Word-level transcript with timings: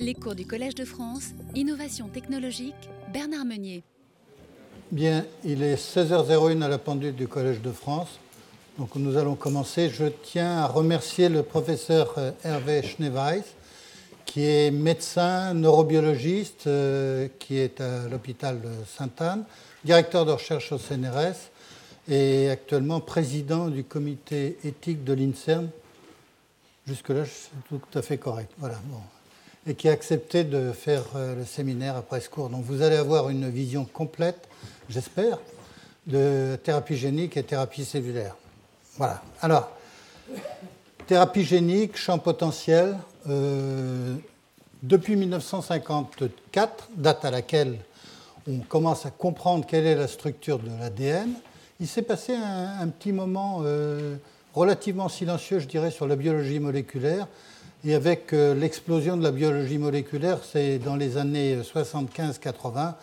Les 0.00 0.14
cours 0.14 0.34
du 0.34 0.46
Collège 0.46 0.74
de 0.74 0.86
France, 0.86 1.34
Innovation 1.54 2.08
technologique, 2.08 2.88
Bernard 3.12 3.44
Meunier. 3.44 3.82
Bien, 4.90 5.26
il 5.44 5.62
est 5.62 5.74
16h01 5.74 6.62
à 6.62 6.68
la 6.68 6.78
pendule 6.78 7.14
du 7.14 7.28
Collège 7.28 7.60
de 7.60 7.70
France. 7.70 8.18
Donc 8.78 8.96
nous 8.96 9.18
allons 9.18 9.34
commencer. 9.34 9.90
Je 9.90 10.06
tiens 10.06 10.56
à 10.56 10.66
remercier 10.66 11.28
le 11.28 11.42
professeur 11.42 12.14
euh, 12.16 12.30
Hervé 12.44 12.82
Schneeweiss, 12.82 13.44
qui 14.24 14.46
est 14.46 14.70
médecin 14.70 15.52
neurobiologiste, 15.52 16.66
euh, 16.66 17.28
qui 17.38 17.58
est 17.58 17.82
à 17.82 18.08
l'hôpital 18.08 18.58
Sainte-Anne, 18.86 19.44
directeur 19.84 20.24
de 20.24 20.32
recherche 20.32 20.72
au 20.72 20.78
CNRS 20.78 21.50
et 22.08 22.48
actuellement 22.48 23.00
président 23.00 23.68
du 23.68 23.84
comité 23.84 24.56
éthique 24.64 25.04
de 25.04 25.12
l'INSERM. 25.12 25.68
Jusque-là, 26.86 27.26
c'est 27.26 27.50
tout 27.68 27.98
à 27.98 28.00
fait 28.00 28.16
correct. 28.16 28.50
Voilà. 28.56 28.80
Bon 28.86 29.02
et 29.66 29.74
qui 29.74 29.88
a 29.88 29.92
accepté 29.92 30.44
de 30.44 30.72
faire 30.72 31.04
euh, 31.14 31.36
le 31.36 31.44
séminaire 31.44 31.96
après 31.96 32.20
ce 32.20 32.28
cours. 32.28 32.48
Donc 32.48 32.64
vous 32.64 32.82
allez 32.82 32.96
avoir 32.96 33.28
une 33.28 33.48
vision 33.48 33.84
complète, 33.84 34.48
j'espère, 34.88 35.38
de 36.06 36.58
thérapie 36.62 36.96
génique 36.96 37.36
et 37.36 37.42
thérapie 37.42 37.84
cellulaire. 37.84 38.36
Voilà. 38.96 39.22
Alors, 39.40 39.70
thérapie 41.06 41.44
génique, 41.44 41.96
champ 41.96 42.18
potentiel, 42.18 42.96
euh, 43.28 44.16
depuis 44.82 45.16
1954, 45.16 46.88
date 46.96 47.24
à 47.24 47.30
laquelle 47.30 47.78
on 48.48 48.58
commence 48.60 49.04
à 49.04 49.10
comprendre 49.10 49.66
quelle 49.66 49.86
est 49.86 49.94
la 49.94 50.08
structure 50.08 50.58
de 50.58 50.70
l'ADN, 50.80 51.34
il 51.80 51.86
s'est 51.86 52.02
passé 52.02 52.34
un, 52.34 52.88
petit 52.88 53.12
moment 53.12 53.60
euh, 53.62 54.16
relativement 54.54 55.08
silencieux, 55.08 55.58
je 55.58 55.66
dirais, 55.66 55.90
sur 55.90 56.06
la 56.06 56.16
biologie 56.16 56.60
moléculaire 56.60 57.26
et 57.84 57.94
avec 57.94 58.32
euh, 58.32 58.54
l'explosion 58.54 59.16
de 59.16 59.22
la 59.22 59.30
biologie 59.30 59.78
moléculaire, 59.78 60.40
c'est 60.44 60.78
dans 60.78 60.96
les 60.96 61.16
années 61.16 61.58
75-80, 61.62 62.94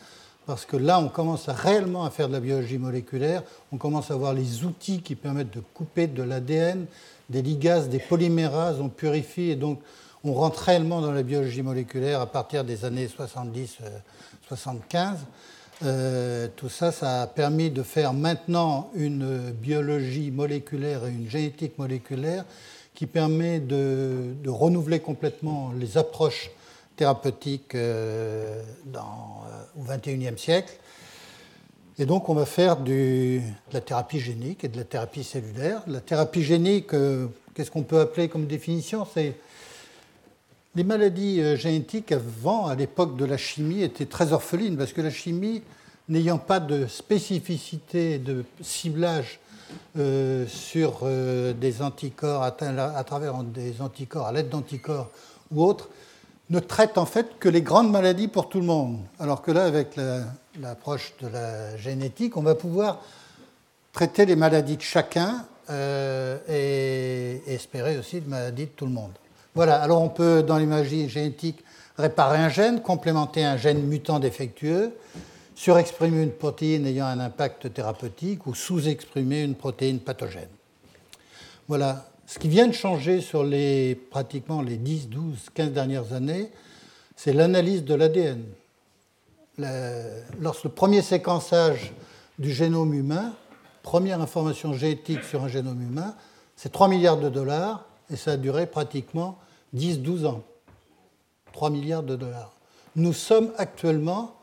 parce 0.46 0.66
que 0.66 0.76
là, 0.78 1.00
on 1.00 1.10
commence 1.10 1.50
réellement 1.50 2.06
à 2.06 2.12
faire 2.12 2.28
de 2.28 2.34
la 2.34 2.40
biologie 2.40 2.78
moléculaire, 2.78 3.42
on 3.72 3.78
commence 3.78 4.12
à 4.12 4.14
avoir 4.14 4.34
les 4.34 4.64
outils 4.64 5.02
qui 5.02 5.16
permettent 5.16 5.54
de 5.54 5.64
couper 5.74 6.06
de 6.08 6.22
l'ADN, 6.24 6.86
des 7.30 7.42
ligases, 7.42 7.90
des 7.90 8.00
polymérases, 8.00 8.80
on 8.80 8.90
purifie, 8.90 9.50
et 9.50 9.56
donc 9.56 9.80
on 10.24 10.34
rentre 10.34 10.62
réellement 10.62 11.02
dans 11.02 11.12
la 11.12 11.24
biologie 11.24 11.64
moléculaire 11.64 12.22
à 12.22 12.28
partir 12.28 12.64
des 12.64 12.86
années 12.86 13.08
70-75. 13.08 15.16
Euh, 15.84 16.48
tout 16.56 16.70
ça, 16.70 16.92
ça 16.92 17.24
a 17.24 17.28
permis 17.28 17.70
de 17.70 17.84
faire 17.84 18.14
maintenant 18.14 18.90
une 18.96 19.52
biologie 19.52 20.32
moléculaire 20.32 21.06
et 21.06 21.10
une 21.10 21.30
génétique 21.30 21.78
moléculaire 21.78 22.46
qui 22.98 23.06
permet 23.06 23.60
de, 23.60 24.34
renouveler 24.48 25.00
complètement 25.00 25.72
les 25.80 26.00
approches 26.00 26.50
thérapeutiques 26.96 27.76
euh, 27.76 28.64
dans, 28.86 29.44
euh, 29.46 29.80
au 29.80 29.84
XXIe 29.84 30.36
siècle. 30.36 30.74
Et 32.00 32.08
donc, 32.08 32.28
on 32.28 32.34
va 32.34 32.48
faire 32.48 32.78
de 32.78 33.40
la 33.72 33.82
thérapie 33.82 34.20
génique 34.20 34.64
et 34.64 34.68
de 34.68 34.78
la 34.78 34.84
thérapie 34.84 35.24
cellulaire. 35.24 35.84
La 35.86 36.02
thérapie 36.02 36.42
génique, 36.42 36.92
euh, 36.96 37.28
qu'est-ce 37.54 37.70
qu'on 37.70 37.84
peut 37.84 38.00
appeler 38.00 38.30
comme 38.30 38.48
définition? 38.48 39.06
C'est 39.14 39.36
les 40.74 40.84
maladies 40.84 41.56
génétiques 41.56 42.12
avant, 42.12 42.66
à 42.66 42.74
l'époque 42.74 43.16
de 43.16 43.26
la 43.26 43.38
chimie, 43.38 43.84
étaient 43.84 44.08
très 44.08 44.34
orphelines 44.34 44.76
parce 44.76 44.92
que 44.92 45.02
la 45.02 45.12
chimie, 45.12 45.62
n'ayant 46.10 46.40
pas 46.40 46.60
de 46.60 46.88
spécificité 46.88 48.18
de 48.18 48.44
ciblage 48.64 49.40
euh, 49.98 50.46
sur 50.48 51.00
euh, 51.04 51.54
des 51.54 51.82
anticorps 51.82 52.44
atteints 52.44 52.78
à 52.78 53.04
travers 53.04 53.44
des 53.44 53.82
anticorps, 53.82 54.28
à 54.28 54.32
l'aide 54.32 54.50
d'anticorps 54.50 55.10
ou 55.52 55.64
autres, 55.64 55.90
ne 56.50 56.60
traite 56.60 56.98
en 56.98 57.06
fait 57.06 57.40
que 57.40 57.50
les 57.50 57.62
grandes 57.62 57.92
maladies 57.92 58.28
pour 58.28 58.50
tout 58.50 58.60
le 58.60 58.66
monde. 58.66 59.00
Alors 59.20 59.42
que 59.42 59.52
là, 59.52 59.66
avec 59.66 59.96
l'approche 60.60 61.14
de 61.22 61.28
la 61.28 61.76
génétique, 61.78 62.38
on 62.38 62.42
va 62.42 62.56
pouvoir 62.56 63.02
traiter 63.92 64.26
les 64.26 64.36
maladies 64.36 64.78
de 64.78 64.82
chacun 64.82 65.46
euh, 65.70 66.38
et, 66.48 67.42
et 67.52 67.54
espérer 67.56 67.98
aussi 67.98 68.22
les 68.22 68.28
maladies 68.28 68.66
de 68.66 68.72
tout 68.72 68.86
le 68.86 68.94
monde. 68.94 69.12
Voilà, 69.56 69.82
alors 69.82 70.02
on 70.02 70.10
peut, 70.10 70.44
dans 70.44 70.58
l'imagerie 70.58 71.10
génétique, 71.10 71.64
réparer 71.98 72.38
un 72.38 72.50
gène, 72.50 72.82
complémenter 72.82 73.44
un 73.44 73.58
gène 73.58 73.82
mutant 73.82 74.20
défectueux, 74.20 74.94
surexprimer 75.58 76.22
une 76.22 76.32
protéine 76.32 76.86
ayant 76.86 77.08
un 77.08 77.20
impact 77.20 77.74
thérapeutique 77.74 78.46
ou 78.46 78.54
sous-exprimer 78.54 79.42
une 79.42 79.56
protéine 79.56 80.00
pathogène. 80.00 80.50
Voilà. 81.68 82.06
Ce 82.28 82.38
qui 82.38 82.48
vient 82.48 82.68
de 82.68 82.74
changer 82.74 83.22
sur 83.22 83.44
les, 83.44 83.96
pratiquement 83.96 84.62
les 84.62 84.78
10, 84.78 85.10
12, 85.10 85.50
15 85.56 85.72
dernières 85.72 86.14
années, 86.14 86.52
c'est 87.16 87.34
l'analyse 87.34 87.84
de 87.84 87.96
l'ADN. 87.96 88.44
Lorsque 90.40 90.66
le 90.66 90.70
premier 90.70 91.02
séquençage 91.02 91.92
du 92.38 92.54
génome 92.54 92.94
humain, 92.94 93.34
première 93.82 94.22
information 94.22 94.74
génétique 94.74 95.24
sur 95.24 95.44
un 95.44 95.48
génome 95.48 95.82
humain, 95.82 96.14
c'est 96.56 96.72
3 96.72 96.88
milliards 96.88 97.18
de 97.18 97.30
dollars 97.30 97.86
et 98.12 98.16
ça 98.16 98.34
a 98.34 98.38
duré 98.38 98.68
pratiquement 98.68 99.40
10-12 99.76 100.28
ans. 100.28 100.44
3 101.54 101.72
milliards 101.72 102.04
de 102.04 102.16
dollars. 102.16 102.52
Nous 102.96 103.14
sommes 103.14 103.52
actuellement 103.58 104.38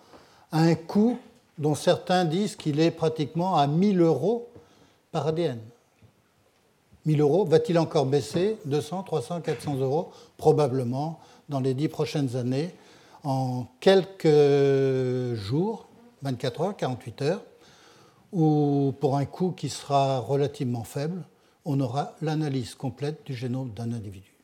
à 0.55 0.61
un 0.61 0.77
coût 0.77 1.19
dont 1.59 1.75
certains 1.75 2.25
disent 2.25 2.55
qu'il 2.55 2.79
est 2.79 2.93
pratiquement 2.93 3.57
à 3.57 3.67
1000 3.67 4.01
euros 4.01 4.49
par 5.11 5.27
ADN. 5.27 5.59
1000 7.07 7.21
euros, 7.21 7.45
va-t-il 7.45 7.77
encore 7.77 8.07
baisser? 8.07 8.57
200, 8.65 9.03
300, 9.03 9.41
400 9.41 9.75
euros? 9.79 10.13
Probablement 10.37 11.19
dans 11.49 11.59
les 11.59 11.75
dix 11.75 11.89
prochaines 11.89 12.37
années, 12.37 12.73
en 13.25 13.67
quelques 13.81 15.35
jours, 15.35 15.89
24 16.23 16.61
heures, 16.61 16.77
48 16.77 17.23
heures, 17.23 17.43
ou 18.33 18.95
pour 19.01 19.17
un 19.17 19.25
coût 19.25 19.51
qui 19.51 19.69
sera 19.69 20.21
relativement 20.21 20.85
faible, 20.85 21.25
on 21.65 21.81
aura 21.81 22.15
l'analyse 22.23 22.77
complète 22.77 23.27
du 23.27 23.35
génome 23.35 23.71
d'un 23.71 23.93
individu. 23.93 24.37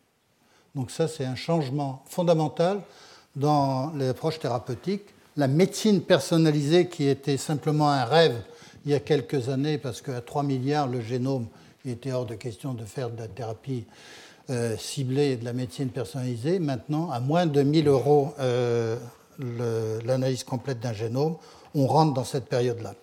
Donc 0.74 0.90
ça, 0.90 1.06
c'est 1.06 1.24
un 1.24 1.36
changement 1.36 2.02
fondamental 2.06 2.80
dans 3.36 3.92
l'approche 3.92 4.40
thérapeutique 4.40 5.04
la 5.36 5.48
médecine 5.48 6.02
personnalisée 6.02 6.88
qui 6.88 7.08
était 7.08 7.36
simplement 7.36 7.90
un 7.90 8.04
rêve 8.04 8.36
il 8.84 8.92
y 8.92 8.94
a 8.94 9.00
quelques 9.00 9.48
années, 9.48 9.78
parce 9.78 10.00
qu'à 10.00 10.20
3 10.20 10.42
milliards, 10.42 10.88
le 10.88 11.00
génome, 11.00 11.46
était 11.86 12.12
hors 12.12 12.26
de 12.26 12.34
question 12.34 12.74
de 12.74 12.84
faire 12.84 13.10
de 13.10 13.18
la 13.18 13.28
thérapie 13.28 13.84
euh, 14.50 14.76
ciblée 14.76 15.32
et 15.32 15.36
de 15.36 15.44
la 15.44 15.52
médecine 15.52 15.88
personnalisée. 15.88 16.58
Maintenant, 16.58 17.10
à 17.10 17.20
moins 17.20 17.46
de 17.46 17.62
1000 17.62 17.88
euros 17.88 18.34
euh, 18.38 18.96
l'analyse 20.04 20.44
complète 20.44 20.80
d'un 20.80 20.92
génome, 20.92 21.36
on 21.74 21.86
rentre 21.86 22.14
dans 22.14 22.24
cette 22.24 22.46
période-là. 22.46 22.94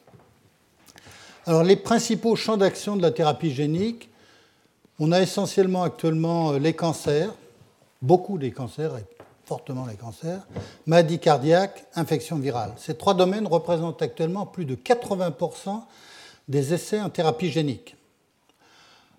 Alors, 1.45 1.63
les 1.63 1.75
principaux 1.75 2.35
champs 2.35 2.57
d'action 2.57 2.97
de 2.97 3.01
la 3.01 3.11
thérapie 3.11 3.51
génique, 3.51 4.09
on 4.99 5.11
a 5.11 5.21
essentiellement 5.21 5.83
actuellement 5.83 6.51
euh, 6.51 6.59
les 6.59 6.73
cancers, 6.73 7.33
beaucoup 8.01 8.37
des 8.37 8.51
cancers, 8.51 8.93
fortement 9.47 9.85
les 9.85 9.95
cancers, 9.95 10.45
maladie 10.85 11.19
cardiaque, 11.19 11.85
infection 11.95 12.37
virale. 12.37 12.73
Ces 12.77 12.95
trois 12.97 13.13
domaines 13.13 13.47
représentent 13.47 14.01
actuellement 14.01 14.45
plus 14.45 14.65
de 14.65 14.75
80% 14.75 15.83
des 16.49 16.73
essais 16.73 16.99
en 16.99 17.09
thérapie 17.09 17.49
génique. 17.49 17.95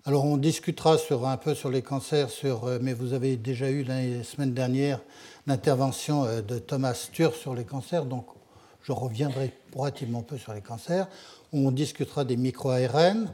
Alors 0.05 0.25
on 0.25 0.37
discutera 0.37 0.99
sur, 0.99 1.27
un 1.27 1.37
peu 1.37 1.55
sur 1.55 1.71
les 1.71 1.81
cancers, 1.81 2.29
euh, 2.43 2.79
mais 2.79 2.93
vous 2.93 3.13
avez 3.13 3.37
déjà 3.37 3.69
eu 3.69 3.83
la 3.83 4.23
semaine 4.23 4.53
dernière 4.53 5.01
l'intervention 5.47 6.25
euh, 6.25 6.41
de 6.41 6.59
Thomas 6.59 6.93
Stur 6.93 7.35
sur 7.35 7.55
les 7.55 7.65
cancers, 7.65 8.05
donc 8.05 8.25
je 8.83 8.91
reviendrai 8.91 9.51
relativement 9.75 10.21
peu 10.21 10.37
sur 10.37 10.53
les 10.53 10.61
cancers. 10.61 11.07
On 11.53 11.71
discutera 11.71 12.23
des 12.23 12.37
micro-ARN 12.37 13.31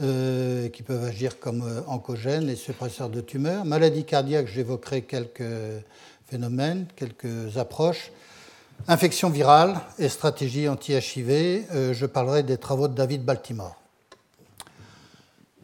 euh, 0.00 0.68
qui 0.70 0.82
peuvent 0.82 1.04
agir 1.04 1.38
comme 1.38 1.62
oncogènes 1.86 2.48
et 2.48 2.56
suppresseurs 2.56 3.10
de 3.10 3.20
tumeurs. 3.20 3.64
Maladie 3.64 4.04
cardiaque, 4.04 4.48
j'évoquerai 4.48 5.02
quelques 5.02 5.42
phénomènes, 6.30 6.86
quelques 6.96 7.58
approches. 7.58 8.12
Infection 8.88 9.28
virale 9.28 9.80
et 9.98 10.08
stratégie 10.08 10.68
anti-HIV, 10.68 11.66
euh, 11.74 11.92
je 11.92 12.06
parlerai 12.06 12.42
des 12.42 12.56
travaux 12.56 12.88
de 12.88 12.94
David 12.94 13.24
Baltimore. 13.24 13.76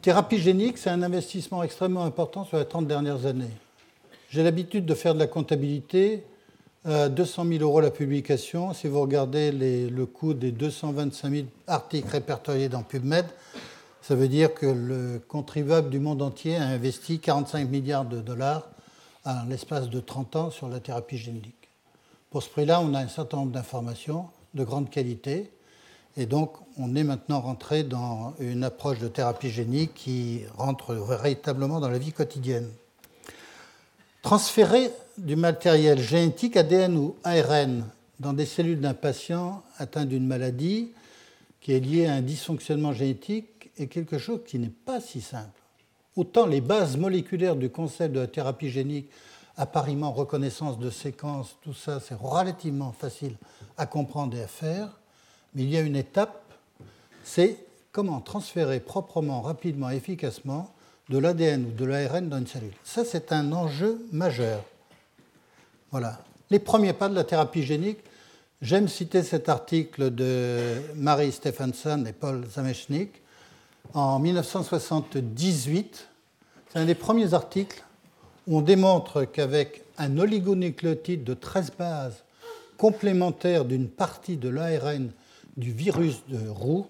Thérapie 0.03 0.39
génique, 0.39 0.77
c'est 0.77 0.91
un 0.91 1.03
investissement 1.03 1.63
extrêmement 1.63 2.05
important 2.05 2.45
sur 2.45 2.59
les 2.59 2.67
30 2.67 2.87
dernières 2.87 3.25
années. 3.27 3.51
J'ai 4.29 4.43
l'habitude 4.43 4.85
de 4.85 4.95
faire 4.95 5.15
de 5.15 5.21
la 5.21 5.27
comptabilité. 5.27 6.25
200 6.85 7.47
000 7.47 7.65
euros 7.65 7.81
la 7.81 7.91
publication. 7.91 8.73
Si 8.73 8.87
vous 8.87 9.01
regardez 9.01 9.51
le 9.51 10.07
coût 10.07 10.35
des 10.35 10.53
225 10.53 11.31
000 11.33 11.47
articles 11.67 12.09
répertoriés 12.09 12.69
dans 12.69 12.85
PubMed, 12.85 13.27
ça 14.03 14.15
veut 14.15 14.29
dire 14.29 14.55
que 14.55 14.67
le 14.67 15.21
contribuable 15.27 15.91
du 15.91 15.99
monde 15.99 16.23
entier 16.23 16.55
a 16.55 16.63
investi 16.63 17.19
45 17.19 17.69
milliards 17.69 18.05
de 18.05 18.21
dollars 18.21 18.69
à 19.27 19.45
l'espace 19.49 19.91
de 19.91 19.99
30 19.99 20.37
ans 20.37 20.51
sur 20.51 20.69
la 20.69 20.79
thérapie 20.79 21.19
génique. 21.19 21.69
Pour 22.31 22.45
ce 22.45 22.49
prix-là, 22.49 22.81
on 22.81 22.95
a 22.95 23.01
un 23.01 23.09
certain 23.09 23.39
nombre 23.39 23.51
d'informations 23.51 24.29
de 24.55 24.63
grande 24.63 24.89
qualité. 24.89 25.51
Et 26.17 26.27
donc, 26.27 26.53
on 26.79 26.95
est 26.95 27.03
maintenant 27.03 27.41
rentré 27.41 27.83
dans 27.83 28.35
une 28.39 28.63
approche 28.63 29.01
de 29.01 29.09
thérapie 29.09 29.51
génique 29.51 29.95
qui 29.95 30.43
rentre 30.57 30.95
véritablement 30.95 31.81
dans 31.81 31.91
la 31.91 31.99
vie 31.99 32.13
quotidienne. 32.13 32.71
Transférer 34.23 34.93
du 35.19 35.35
matériel 35.35 35.99
génétique 35.99 36.57
ADN 36.57 36.97
ou 36.97 37.17
ARN 37.25 37.85
dans 38.21 38.33
des 38.33 38.47
cellules 38.47 38.81
d'un 38.81 38.95
patient 38.95 39.63
atteint 39.79 40.05
d'une 40.05 40.27
maladie 40.27 40.93
qui 41.61 41.73
est 41.73 41.81
liée 41.81 42.07
à 42.07 42.15
un 42.15 42.23
dysfonctionnement 42.23 42.93
génétique 42.93 43.71
est 43.77 43.89
quelque 43.89 44.19
chose 44.19 44.41
qui 44.47 44.61
n'est 44.61 44.69
pas 44.69 45.01
si 45.01 45.21
simple. 45.21 45.56
Autant 46.17 46.47
les 46.47 46.63
bases 46.63 46.97
moléculaires 46.97 47.57
du 47.57 47.69
concept 47.69 48.15
de 48.15 48.21
la 48.21 48.27
thérapie 48.27 48.71
génique, 48.71 49.11
appariement 49.59 50.13
reconnaissance 50.13 50.79
de 50.79 50.89
séquences, 50.89 51.57
tout 51.63 51.75
ça, 51.75 52.01
c'est 52.01 52.19
relativement 52.19 52.93
facile 52.93 53.37
à 53.77 53.87
comprendre 53.87 54.37
et 54.37 54.43
à 54.43 54.47
faire, 54.47 54.89
mais 55.55 55.63
il 55.65 55.71
y 55.71 55.77
a 55.77 55.83
une 55.83 55.97
étape, 55.97 56.43
c'est 57.23 57.59
comment 57.93 58.21
transférer 58.21 58.81
proprement, 58.81 59.43
rapidement, 59.43 59.91
efficacement 59.91 60.73
de 61.09 61.19
l'ADN 61.19 61.67
ou 61.67 61.71
de 61.71 61.85
l'ARN 61.85 62.29
dans 62.29 62.39
une 62.39 62.47
cellule. 62.47 62.75
Ça, 62.83 63.05
c'est 63.05 63.33
un 63.33 63.53
enjeu 63.53 64.05
majeur. 64.13 64.65
Voilà. 65.91 66.21
Les 66.51 66.59
premiers 66.59 66.93
pas 66.93 67.09
de 67.09 67.15
la 67.15 67.25
thérapie 67.25 67.63
génique, 67.63 67.99
j'aime 68.63 68.89
citer 68.89 69.23
cet 69.23 69.49
article 69.49 70.15
de 70.15 70.81
Marie 70.95 71.33
Stephenson 71.33 72.05
et 72.07 72.13
Paul 72.13 72.47
Zamechnik 72.47 73.23
en 73.95 74.19
1978. 74.19 76.09
C'est 76.73 76.79
un 76.79 76.85
des 76.85 76.95
premiers 76.95 77.35
articles 77.35 77.85
où 78.47 78.59
on 78.59 78.63
démontre 78.63 79.25
qu'avec 79.25 79.83
un 79.99 80.19
oligonucléotide 80.19 81.25
de 81.25 81.35
13 81.35 81.73
bases 81.79 82.25
complémentaires 82.77 83.65
d'une 83.65 83.89
partie 83.89 84.37
de 84.37 84.49
l'ARN 84.49 85.11
du 85.57 85.73
virus 85.73 86.23
de 86.29 86.49
Roux, 86.49 86.87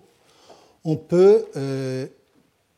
on 0.84 0.96
peut 0.96 1.46
euh, 1.56 2.06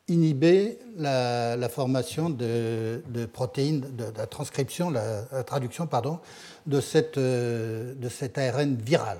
inhiber 0.07 0.79
la, 0.97 1.69
formation 1.69 2.29
de, 2.29 3.01
protéines, 3.31 3.81
de, 3.81 4.05
la 4.17 4.27
transcription, 4.27 4.89
la, 4.89 5.43
traduction 5.43 5.87
pardon, 5.87 6.19
de, 6.65 6.81
cette, 6.81 7.17
euh, 7.17 7.93
de 7.95 8.09
cet 8.09 8.37
ARN 8.37 8.75
viral. 8.75 9.19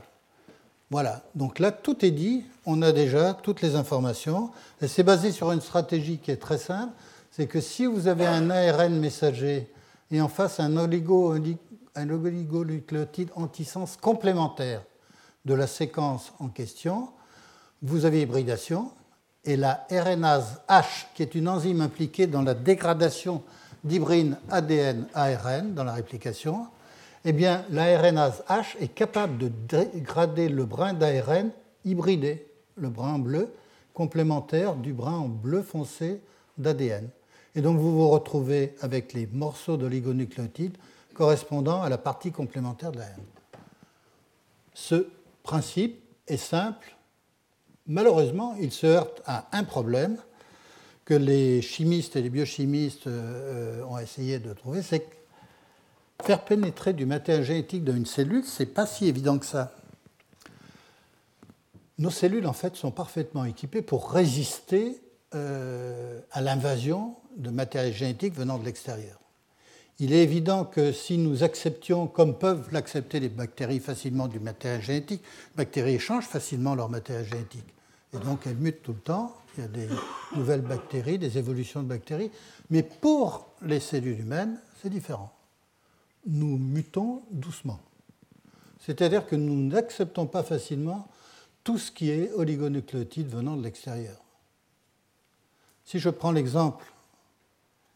Voilà, 0.91 1.21
donc 1.35 1.59
là 1.59 1.71
tout 1.71 2.03
est 2.03 2.11
dit, 2.11 2.43
on 2.65 2.81
a 2.81 2.91
déjà 2.91 3.35
toutes 3.35 3.61
les 3.61 3.75
informations, 3.75 4.49
et 4.81 4.87
c'est 4.87 5.03
basé 5.03 5.31
sur 5.31 5.51
une 5.51 5.61
stratégie 5.61 6.17
qui 6.17 6.31
est 6.31 6.37
très 6.37 6.57
simple, 6.57 6.93
c'est 7.29 7.45
que 7.45 7.61
si 7.61 7.85
vous 7.85 8.07
avez 8.07 8.25
un 8.25 8.49
ARN 8.49 8.99
messager 8.99 9.71
et 10.09 10.19
en 10.19 10.27
face 10.27 10.59
un, 10.59 10.75
oligo, 10.77 11.35
oligonucléotide 11.95 13.29
antisens 13.35 13.97
complémentaire 14.01 14.81
de 15.45 15.53
la 15.53 15.67
séquence 15.67 16.33
en 16.39 16.47
question, 16.47 17.09
vous 17.83 18.05
avez 18.05 18.21
hybridation, 18.21 18.91
et 19.45 19.55
la 19.55 19.85
RNase 19.91 20.61
H, 20.67 21.05
qui 21.13 21.21
est 21.21 21.35
une 21.35 21.47
enzyme 21.47 21.81
impliquée 21.81 22.27
dans 22.27 22.41
la 22.41 22.53
dégradation 22.53 23.43
d'hybrine 23.83 24.37
ADN-ARN 24.49 25.73
dans 25.73 25.83
la 25.83 25.93
réplication, 25.93 26.67
eh 27.25 27.33
bien, 27.33 27.65
la 27.69 27.97
RNase 27.97 28.43
H 28.47 28.77
est 28.79 28.93
capable 28.93 29.37
de 29.37 29.49
dégrader 29.67 30.47
le 30.49 30.65
brin 30.65 30.93
d'ARN 30.93 31.51
hybridé, 31.83 32.47
le 32.75 32.89
brin 32.89 33.19
bleu, 33.19 33.53
complémentaire 33.93 34.75
du 34.75 34.93
brin 34.93 35.27
bleu 35.27 35.61
foncé 35.61 36.21
d'ADN. 36.57 37.09
Et 37.55 37.61
donc, 37.61 37.77
vous 37.77 37.91
vous 37.91 38.09
retrouvez 38.09 38.75
avec 38.81 39.13
les 39.13 39.27
morceaux 39.27 39.75
d'oligonucléotides 39.75 40.77
correspondant 41.13 41.81
à 41.81 41.89
la 41.89 41.97
partie 41.97 42.31
complémentaire 42.31 42.91
de 42.91 42.99
l'ARN. 42.99 43.21
Ce 44.73 45.07
principe 45.43 46.01
est 46.27 46.37
simple, 46.37 46.95
malheureusement, 47.87 48.55
il 48.61 48.71
se 48.71 48.87
heurte 48.87 49.21
à 49.25 49.47
un 49.51 49.65
problème 49.65 50.17
que 51.03 51.15
les 51.15 51.61
chimistes 51.61 52.15
et 52.15 52.21
les 52.21 52.29
biochimistes 52.29 53.07
euh, 53.07 53.83
ont 53.83 53.97
essayé 53.97 54.39
de 54.39 54.53
trouver, 54.53 54.81
c'est 54.81 55.18
faire 56.23 56.43
pénétrer 56.43 56.93
du 56.93 57.05
matériel 57.05 57.43
génétique 57.43 57.83
dans 57.83 57.95
une 57.95 58.05
cellule, 58.05 58.43
c'est 58.45 58.65
pas 58.65 58.85
si 58.85 59.07
évident 59.07 59.37
que 59.39 59.45
ça. 59.45 59.73
Nos 61.97 62.09
cellules, 62.09 62.47
en 62.47 62.53
fait, 62.53 62.75
sont 62.75 62.91
parfaitement 62.91 63.45
équipées 63.45 63.81
pour 63.81 64.11
résister 64.11 65.01
euh, 65.35 66.19
à 66.31 66.41
l'invasion 66.41 67.15
de 67.37 67.49
matériel 67.49 67.93
génétique 67.93 68.33
venant 68.33 68.57
de 68.57 68.65
l'extérieur. 68.65 69.19
Il 69.99 70.13
est 70.13 70.23
évident 70.23 70.63
que 70.63 70.93
si 70.93 71.17
nous 71.17 71.43
acceptions, 71.43 72.07
comme 72.07 72.37
peuvent 72.37 72.69
l'accepter 72.71 73.19
les 73.19 73.27
bactéries 73.27 73.81
facilement 73.81 74.29
du 74.29 74.39
matériel 74.39 74.81
génétique, 74.81 75.21
les 75.21 75.57
bactéries 75.57 75.95
échangent 75.95 76.27
facilement 76.27 76.73
leur 76.73 76.87
matériel 76.87 77.25
génétique. 77.25 77.67
Et 78.13 78.17
donc 78.17 78.47
elles 78.47 78.55
mutent 78.55 78.81
tout 78.81 78.93
le 78.93 78.99
temps. 78.99 79.35
Il 79.57 79.61
y 79.61 79.65
a 79.65 79.67
des 79.67 79.87
nouvelles 80.35 80.61
bactéries, 80.61 81.19
des 81.19 81.37
évolutions 81.37 81.83
de 81.83 81.87
bactéries. 81.87 82.31
Mais 82.69 82.81
pour 82.81 83.49
les 83.61 83.81
cellules 83.81 84.21
humaines, 84.21 84.57
c'est 84.81 84.89
différent. 84.89 85.33
Nous 86.25 86.57
mutons 86.57 87.23
doucement. 87.31 87.79
C'est-à-dire 88.79 89.25
que 89.27 89.35
nous 89.35 89.55
n'acceptons 89.55 90.25
pas 90.25 90.43
facilement 90.43 91.07
tout 91.63 91.77
ce 91.77 91.91
qui 91.91 92.09
est 92.09 92.31
oligonucléotide 92.33 93.29
venant 93.29 93.55
de 93.55 93.63
l'extérieur. 93.63 94.17
Si 95.85 95.99
je 95.99 96.09
prends 96.09 96.31
l'exemple 96.31 96.85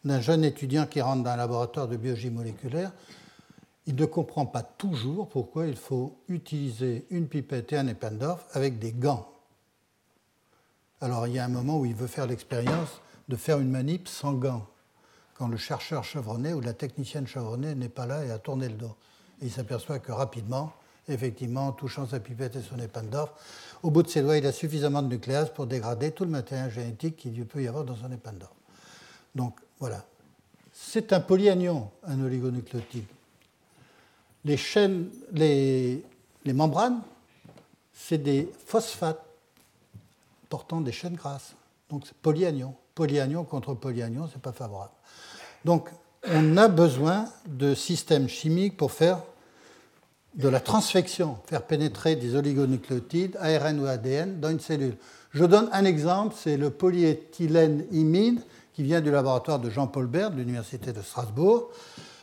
d'un 0.03 0.19
jeune 0.19 0.43
étudiant 0.43 0.85
qui 0.85 1.01
rentre 1.01 1.23
dans 1.23 1.31
un 1.31 1.37
laboratoire 1.37 1.87
de 1.87 1.95
biologie 1.95 2.29
moléculaire, 2.29 2.91
il 3.85 3.95
ne 3.95 4.05
comprend 4.05 4.45
pas 4.45 4.63
toujours 4.63 5.27
pourquoi 5.29 5.67
il 5.67 5.75
faut 5.75 6.17
utiliser 6.27 7.05
une 7.09 7.27
pipette 7.27 7.73
et 7.73 7.77
un 7.77 7.87
Eppendorf 7.87 8.45
avec 8.53 8.79
des 8.79 8.93
gants. 8.93 9.29
Alors 11.01 11.27
il 11.27 11.33
y 11.33 11.39
a 11.39 11.45
un 11.45 11.49
moment 11.49 11.79
où 11.79 11.85
il 11.85 11.95
veut 11.95 12.07
faire 12.07 12.27
l'expérience 12.27 13.01
de 13.27 13.35
faire 13.35 13.59
une 13.59 13.69
manip 13.69 14.07
sans 14.07 14.33
gants, 14.33 14.65
quand 15.33 15.47
le 15.47 15.57
chercheur 15.57 16.03
chevronné 16.03 16.53
ou 16.53 16.61
la 16.61 16.73
technicienne 16.73 17.27
chevronnée 17.27 17.75
n'est 17.75 17.89
pas 17.89 18.05
là 18.05 18.23
et 18.25 18.31
a 18.31 18.39
tourné 18.39 18.69
le 18.69 18.75
dos. 18.75 18.95
Il 19.41 19.51
s'aperçoit 19.51 19.99
que 19.99 20.11
rapidement, 20.11 20.73
effectivement, 21.07 21.67
en 21.67 21.71
touchant 21.71 22.07
sa 22.07 22.19
pipette 22.19 22.55
et 22.55 22.61
son 22.61 22.79
épandorf, 22.79 23.31
au 23.81 23.91
bout 23.91 24.03
de 24.03 24.07
ses 24.07 24.21
doigts, 24.21 24.37
il 24.37 24.45
a 24.45 24.51
suffisamment 24.51 25.01
de 25.01 25.07
nucléase 25.07 25.51
pour 25.53 25.67
dégrader 25.67 26.11
tout 26.11 26.23
le 26.23 26.29
matériel 26.29 26.71
génétique 26.71 27.17
qu'il 27.17 27.45
peut 27.45 27.61
y 27.61 27.67
avoir 27.67 27.83
dans 27.83 27.95
son 27.95 28.11
épandorf. 28.11 28.53
Donc 29.35 29.59
voilà. 29.79 30.05
C'est 30.71 31.13
un 31.13 31.19
polyanion, 31.19 31.89
un 32.03 32.23
oligonucléotide. 32.23 33.05
Les 34.45 34.57
chaînes, 34.57 35.09
les 35.31 36.03
membranes, 36.45 37.01
c'est 37.93 38.17
des 38.17 38.51
phosphates 38.65 39.23
portant 40.49 40.81
des 40.81 40.91
chaînes 40.91 41.15
grasses. 41.15 41.55
Donc 41.89 42.03
c'est 42.05 42.15
polyanion. 42.17 42.75
Polyanion 42.95 43.43
contre 43.43 43.73
polyanion, 43.73 44.27
ce 44.27 44.35
n'est 44.35 44.41
pas 44.41 44.51
favorable. 44.51 44.93
Donc 45.65 45.89
on 46.29 46.57
a 46.57 46.67
besoin 46.67 47.25
de 47.47 47.73
systèmes 47.73 48.29
chimiques 48.29 48.77
pour 48.77 48.91
faire 48.91 49.19
de 50.35 50.49
la 50.49 50.59
transfection, 50.59 51.37
faire 51.45 51.63
pénétrer 51.63 52.15
des 52.15 52.35
oligonucléotides, 52.35 53.37
ARN 53.39 53.79
ou 53.79 53.85
ADN, 53.85 54.39
dans 54.39 54.49
une 54.49 54.59
cellule. 54.59 54.95
Je 55.31 55.45
donne 55.45 55.69
un 55.71 55.85
exemple, 55.85 56.35
c'est 56.37 56.57
le 56.57 56.69
polyéthylène 56.69 57.85
imide 57.91 58.41
qui 58.73 58.83
vient 58.83 59.01
du 59.01 59.11
laboratoire 59.11 59.59
de 59.59 59.69
Jean-Paul 59.69 60.07
Bert 60.07 60.31
de 60.31 60.37
l'Université 60.37 60.91
de 60.91 61.01
Strasbourg. 61.01 61.69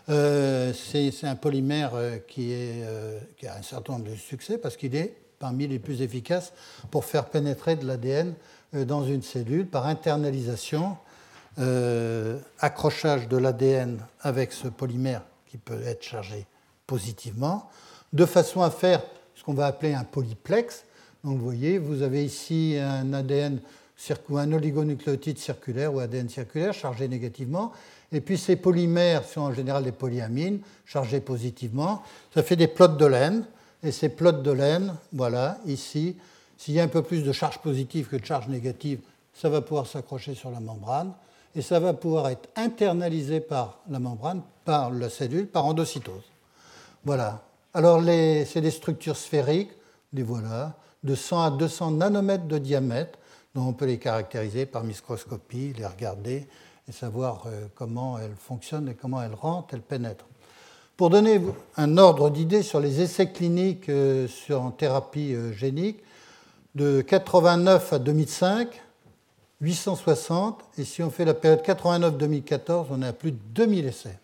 Euh, 0.09 0.73
c'est 0.73 1.13
un 1.25 1.37
polymère 1.37 1.95
euh, 1.95 2.19
euh, 2.39 3.21
qui, 3.37 3.47
a 3.47 3.57
un 3.57 3.63
certain 3.63 3.93
nombre 3.95 4.11
de 4.11 4.17
succès 4.17 4.59
parce 4.59 4.77
qu'il 4.77 4.97
est 4.97 5.15
parmi 5.39 5.69
les 5.69 5.79
plus 5.79 6.03
efficaces 6.03 6.53
pour 6.91 7.05
faire 7.05 7.27
pénétrer 7.27 7.77
de 7.77 7.87
l'ADN 7.87 8.35
dans 8.73 9.05
une 9.05 9.23
cellule 9.23 9.67
par 9.67 9.87
internalisation, 9.87 10.97
euh, 11.59 12.39
accrochage 12.61 13.29
de 13.29 13.37
l'ADN 13.37 13.99
avec 14.21 14.53
ce 14.53 14.69
polymère 14.69 15.23
qui 15.47 15.59
peut 15.59 15.83
être 15.85 16.03
chargé 16.03 16.47
positivement, 16.87 17.69
de 18.13 18.25
façon 18.25 18.63
à 18.63 18.71
faire 18.71 19.03
ce 19.35 19.43
qu'on 19.43 19.55
va 19.55 19.67
appeler 19.67 19.95
un 19.95 20.05
polyplex. 20.05 20.85
Donc 21.25 21.39
vous 21.39 21.45
voyez, 21.45 21.79
vous 21.79 22.03
avez 22.03 22.25
ici 22.25 22.77
un 22.81 23.13
ADN 23.13 23.61
ou 24.29 24.39
un 24.39 24.53
oligonucléotide 24.53 25.39
circulaire 25.39 25.93
ou 25.93 25.99
ADN 25.99 26.29
circulaire 26.29 26.73
chargé 26.73 27.07
négativement, 27.09 27.73
et 28.13 28.21
puis 28.21 28.39
ces 28.39 28.57
polymères 28.57 29.25
sont 29.25 29.43
en 29.43 29.53
général 29.53 29.85
des 29.85 29.93
polyamines 29.93 30.61
chargés 30.85 31.21
positivement. 31.21 32.03
Ça 32.35 32.43
fait 32.43 32.57
des 32.57 32.67
plots 32.67 32.89
de 32.89 33.07
laine. 33.07 33.45
Et 33.83 33.93
ces 33.93 34.11
plots 34.11 34.33
de 34.33 34.51
laine, 34.51 34.95
voilà, 35.13 35.59
ici, 35.65 36.17
s'il 36.61 36.75
y 36.75 36.81
a 36.81 36.83
un 36.83 36.89
peu 36.89 37.03
plus 37.03 37.25
de 37.25 37.33
charge 37.33 37.59
positive 37.61 38.09
que 38.09 38.17
de 38.17 38.25
charge 38.27 38.49
négative, 38.49 39.01
ça 39.33 39.49
va 39.49 39.63
pouvoir 39.63 39.87
s'accrocher 39.87 40.35
sur 40.35 40.51
la 40.51 40.61
membrane 40.61 41.15
et 41.55 41.63
ça 41.63 41.81
va 41.81 41.95
pouvoir 41.95 42.29
être 42.29 42.51
internalisé 42.55 43.41
par 43.41 43.79
la 43.89 43.99
membrane, 43.99 44.43
par 44.67 44.91
la 44.91 45.09
cellule, 45.09 45.47
par 45.47 45.65
endocytose. 45.65 46.23
Voilà. 47.07 47.41
Alors, 47.73 48.03
c'est 48.05 48.61
des 48.61 48.71
structures 48.71 49.17
sphériques, 49.17 49.71
les 50.13 50.23
voilà, 50.23 50.75
de 51.03 51.15
100 51.15 51.43
à 51.43 51.51
200 51.51 51.93
nanomètres 51.93 52.45
de 52.45 52.59
diamètre, 52.59 53.19
dont 53.55 53.69
on 53.69 53.73
peut 53.73 53.87
les 53.87 53.99
caractériser 53.99 54.67
par 54.67 54.85
microscopie, 54.85 55.73
les 55.79 55.87
regarder 55.87 56.47
et 56.87 56.93
savoir 56.93 57.45
euh, 57.47 57.69
comment 57.75 58.19
elles 58.19 58.37
fonctionnent 58.37 58.91
et 58.91 58.95
comment 58.95 59.23
elles 59.23 59.33
rentrent, 59.33 59.73
elles 59.73 59.81
pénètrent. 59.81 60.27
Pour 60.99 61.09
donner 61.09 61.41
un 61.79 61.97
ordre 61.97 62.29
d'idée 62.29 62.63
sur 62.63 62.81
les 62.81 63.01
essais 63.01 63.31
cliniques 63.31 63.89
euh, 63.89 64.29
en 64.51 64.73
thérapie 64.73 65.33
euh, 65.33 65.55
génique, 65.55 66.03
de 66.75 67.01
89 67.03 67.93
à 67.93 67.99
2005, 67.99 68.69
860, 69.61 70.61
et 70.79 70.85
si 70.85 71.03
on 71.03 71.11
fait 71.11 71.25
la 71.25 71.35
période 71.35 71.61
89-2014, 71.63 72.87
on 72.91 73.03
est 73.03 73.09
à 73.09 73.13
plus 73.13 73.33
de 73.33 73.39
2000 73.55 73.87
essais. 73.87 74.19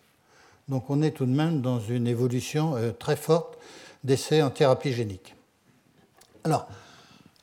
Donc 0.67 0.89
on 0.89 1.01
est 1.01 1.11
tout 1.11 1.25
de 1.25 1.31
même 1.31 1.61
dans 1.61 1.79
une 1.79 2.07
évolution 2.07 2.75
euh, 2.75 2.91
très 2.91 3.15
forte 3.15 3.57
d'essais 4.03 4.41
en 4.41 4.49
thérapie 4.49 4.93
génique. 4.93 5.35
Alors, 6.43 6.67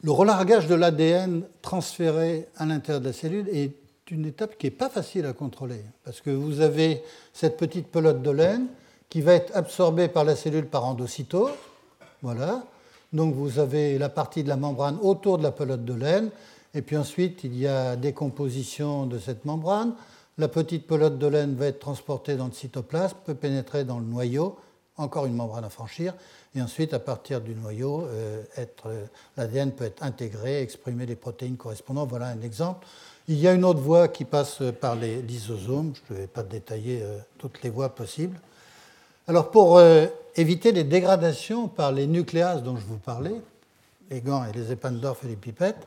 le 0.02 0.10
relargage 0.10 0.66
de 0.66 0.74
l'ADN 0.74 1.42
transféré 1.62 2.48
à 2.56 2.66
l'intérieur 2.66 3.00
de 3.00 3.06
la 3.06 3.12
cellule 3.12 3.48
est 3.48 3.72
une 4.10 4.26
étape 4.26 4.58
qui 4.58 4.66
n'est 4.66 4.70
pas 4.70 4.90
facile 4.90 5.24
à 5.26 5.32
contrôler, 5.32 5.80
parce 6.04 6.20
que 6.20 6.30
vous 6.30 6.60
avez 6.60 7.02
cette 7.32 7.56
petite 7.56 7.88
pelote 7.88 8.22
de 8.22 8.30
laine 8.30 8.66
qui 9.08 9.20
va 9.20 9.34
être 9.34 9.56
absorbée 9.56 10.08
par 10.08 10.24
la 10.24 10.36
cellule 10.36 10.66
par 10.66 10.84
endocytose. 10.84 11.52
Voilà. 12.20 12.64
Donc 13.14 13.34
vous 13.34 13.60
avez 13.60 13.96
la 13.96 14.08
partie 14.08 14.42
de 14.42 14.48
la 14.48 14.56
membrane 14.56 14.98
autour 15.00 15.38
de 15.38 15.44
la 15.44 15.52
pelote 15.52 15.84
de 15.84 15.94
laine, 15.94 16.30
et 16.74 16.82
puis 16.82 16.96
ensuite 16.96 17.44
il 17.44 17.56
y 17.56 17.68
a 17.68 17.94
décomposition 17.94 19.06
de 19.06 19.18
cette 19.20 19.44
membrane. 19.44 19.94
La 20.36 20.48
petite 20.48 20.88
pelote 20.88 21.16
de 21.16 21.28
laine 21.28 21.54
va 21.54 21.66
être 21.66 21.78
transportée 21.78 22.34
dans 22.34 22.46
le 22.46 22.52
cytoplasme, 22.52 23.16
peut 23.24 23.36
pénétrer 23.36 23.84
dans 23.84 24.00
le 24.00 24.04
noyau, 24.04 24.58
encore 24.96 25.26
une 25.26 25.34
membrane 25.34 25.64
à 25.64 25.68
franchir, 25.68 26.12
et 26.56 26.60
ensuite 26.60 26.92
à 26.92 26.98
partir 26.98 27.40
du 27.40 27.54
noyau, 27.54 28.02
euh, 28.02 28.42
euh, 28.58 29.06
l'ADN 29.36 29.70
peut 29.70 29.84
être 29.84 30.02
intégré, 30.02 30.60
exprimer 30.60 31.06
les 31.06 31.16
protéines 31.16 31.56
correspondantes. 31.56 32.10
Voilà 32.10 32.26
un 32.26 32.40
exemple. 32.42 32.84
Il 33.28 33.38
y 33.38 33.46
a 33.46 33.54
une 33.54 33.64
autre 33.64 33.80
voie 33.80 34.08
qui 34.08 34.24
passe 34.24 34.60
par 34.80 34.96
les 34.96 35.22
lysosomes, 35.22 35.92
je 36.08 36.14
ne 36.14 36.18
vais 36.18 36.26
pas 36.26 36.42
détailler 36.42 37.00
euh, 37.02 37.18
toutes 37.38 37.62
les 37.62 37.70
voies 37.70 37.94
possibles. 37.94 38.40
Alors 39.26 39.50
pour 39.50 39.80
éviter 40.36 40.72
les 40.72 40.84
dégradations 40.84 41.68
par 41.68 41.92
les 41.92 42.06
nucléases 42.06 42.62
dont 42.62 42.76
je 42.76 42.84
vous 42.84 42.98
parlais, 42.98 43.40
les 44.10 44.20
gants 44.20 44.44
et 44.44 44.52
les 44.52 44.72
Eppendorf 44.72 45.24
et 45.24 45.28
les 45.28 45.36
pipettes, 45.36 45.86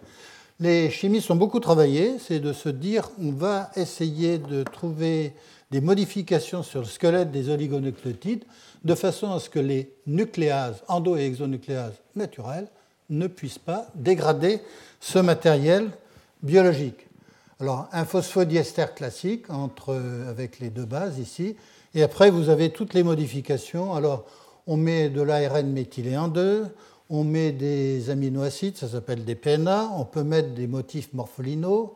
les 0.59 0.89
chimistes 0.89 1.29
ont 1.29 1.35
beaucoup 1.35 1.59
travaillé, 1.59 2.17
c'est 2.17 2.39
de 2.39 2.51
se 2.51 2.69
dire 2.69 3.11
on 3.21 3.31
va 3.31 3.69
essayer 3.75 4.39
de 4.39 4.63
trouver 4.63 5.33
des 5.69 5.81
modifications 5.81 6.63
sur 6.63 6.79
le 6.79 6.85
squelette 6.87 7.31
des 7.31 7.49
oligonucléotides 7.49 8.43
de 8.83 8.95
façon 8.95 9.31
à 9.31 9.39
ce 9.39 9.49
que 9.51 9.59
les 9.59 9.91
nucléases, 10.07 10.81
endo- 10.87 11.15
et 11.17 11.25
exonucléases 11.25 11.93
naturelles, 12.15 12.67
ne 13.09 13.27
puissent 13.27 13.59
pas 13.59 13.87
dégrader 13.93 14.61
ce 14.99 15.19
matériel 15.19 15.91
biologique. 16.41 17.05
Alors, 17.59 17.87
un 17.91 18.05
phosphodiester 18.05 18.85
classique 18.95 19.49
entre, 19.49 19.95
avec 20.27 20.59
les 20.59 20.69
deux 20.69 20.85
bases 20.85 21.17
ici, 21.19 21.55
et 21.97 22.03
après 22.03 22.29
vous 22.29 22.49
avez 22.49 22.69
toutes 22.69 22.93
les 22.93 23.01
modifications. 23.01 23.95
Alors, 23.95 24.25
on 24.67 24.77
met 24.77 25.09
de 25.09 25.21
l'ARN 25.21 25.71
méthylé 25.71 26.15
en 26.15 26.27
deux, 26.27 26.67
on 27.09 27.23
met 27.23 27.51
des 27.51 28.11
aminoacides, 28.11 28.77
ça 28.77 28.87
s'appelle 28.87 29.25
des 29.25 29.33
PNA, 29.33 29.89
on 29.97 30.05
peut 30.05 30.23
mettre 30.23 30.53
des 30.53 30.67
motifs 30.67 31.11
morpholinaux, 31.13 31.95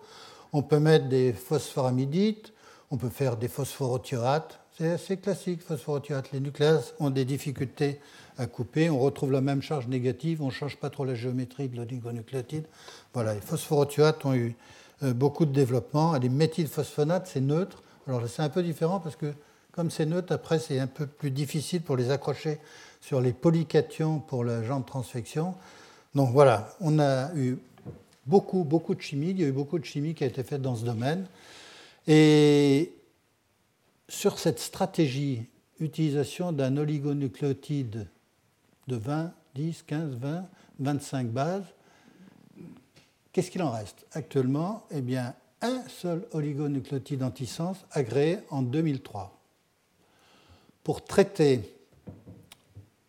on 0.54 0.64
peut 0.64 0.80
mettre 0.80 1.08
des 1.08 1.34
phosphoramidites, 1.34 2.52
on 2.90 2.98
peut 2.98 3.10
faire 3.10 3.38
des 3.38 3.48
phosphorothioates. 3.48 4.60
C'est 4.76 4.90
assez 4.90 5.18
classique, 5.18 5.62
phosphorothioates. 5.62 6.32
Les 6.32 6.40
nucléases 6.40 6.96
ont 7.00 7.12
des 7.12 7.24
difficultés 7.26 8.00
à 8.40 8.48
couper, 8.48 8.90
on 8.90 8.98
retrouve 8.98 9.32
la 9.32 9.42
même 9.42 9.62
charge 9.62 9.88
négative, 9.88 10.42
on 10.42 10.48
ne 10.48 10.52
change 10.52 10.78
pas 10.78 10.90
trop 10.90 11.06
la 11.06 11.14
géométrie 11.14 11.70
de 11.70 11.78
l'oligonucléotide. 11.78 12.66
Voilà, 13.14 13.36
les 13.36 13.42
phosphorothioates 13.42 14.26
ont 14.26 14.34
eu 14.34 14.56
euh, 15.04 15.14
beaucoup 15.14 15.46
de 15.46 15.54
développement. 15.54 16.18
Les 16.18 16.30
méthylphosphonates, 16.30 17.28
c'est 17.32 17.42
neutre. 17.42 17.84
Alors 18.08 18.28
c'est 18.28 18.42
un 18.42 18.50
peu 18.50 18.64
différent 18.64 19.00
parce 19.00 19.16
que 19.16 19.32
comme 19.72 19.90
c'est 19.90 20.06
neutre, 20.06 20.34
après 20.34 20.60
c'est 20.60 20.80
un 20.80 20.88
peu 20.88 21.08
plus 21.08 21.32
difficile 21.32 21.82
pour 21.82 21.98
les 21.98 22.12
accrocher 22.12 22.60
sur 23.02 23.20
les 23.20 23.34
polycations 23.34 24.20
pour 24.20 24.44
la 24.44 24.64
jambe 24.64 24.86
transfection. 24.86 25.56
Donc 26.14 26.32
voilà, 26.32 26.76
on 26.80 27.00
a 27.00 27.34
eu 27.36 27.58
beaucoup, 28.26 28.64
beaucoup 28.64 28.96
de 28.96 29.02
chimie, 29.02 29.32
il 29.32 29.40
y 29.40 29.44
a 29.44 29.48
eu 29.48 29.52
beaucoup 29.52 29.80
de 29.80 29.86
chimie 29.86 30.14
qui 30.14 30.24
a 30.24 30.28
été 30.28 30.44
faite 30.44 30.62
dans 30.62 30.76
ce 30.76 30.86
domaine. 30.86 31.26
Et 32.08 32.94
sur 34.08 34.40
cette 34.40 34.60
stratégie, 34.60 35.44
utilisation 35.80 36.52
d'un 36.52 36.78
oligonucléotide 36.78 38.08
de 38.88 38.96
20, 38.96 39.34
10, 39.56 39.84
15, 39.84 40.16
20, 40.16 40.46
25 40.80 41.28
bases, 41.28 41.64
qu'est-ce 43.32 43.50
qu'il 43.50 43.64
en 43.64 43.72
reste 43.72 44.06
Actuellement, 44.14 44.86
eh 44.92 45.02
bien, 45.02 45.34
un 45.62 45.84
seul 45.88 46.28
oligonucléotide 46.32 47.24
antisens 47.24 47.78
agréé 47.92 48.40
en 48.50 48.62
2003. 48.62 49.41
Pour 50.84 51.04
traiter 51.04 51.62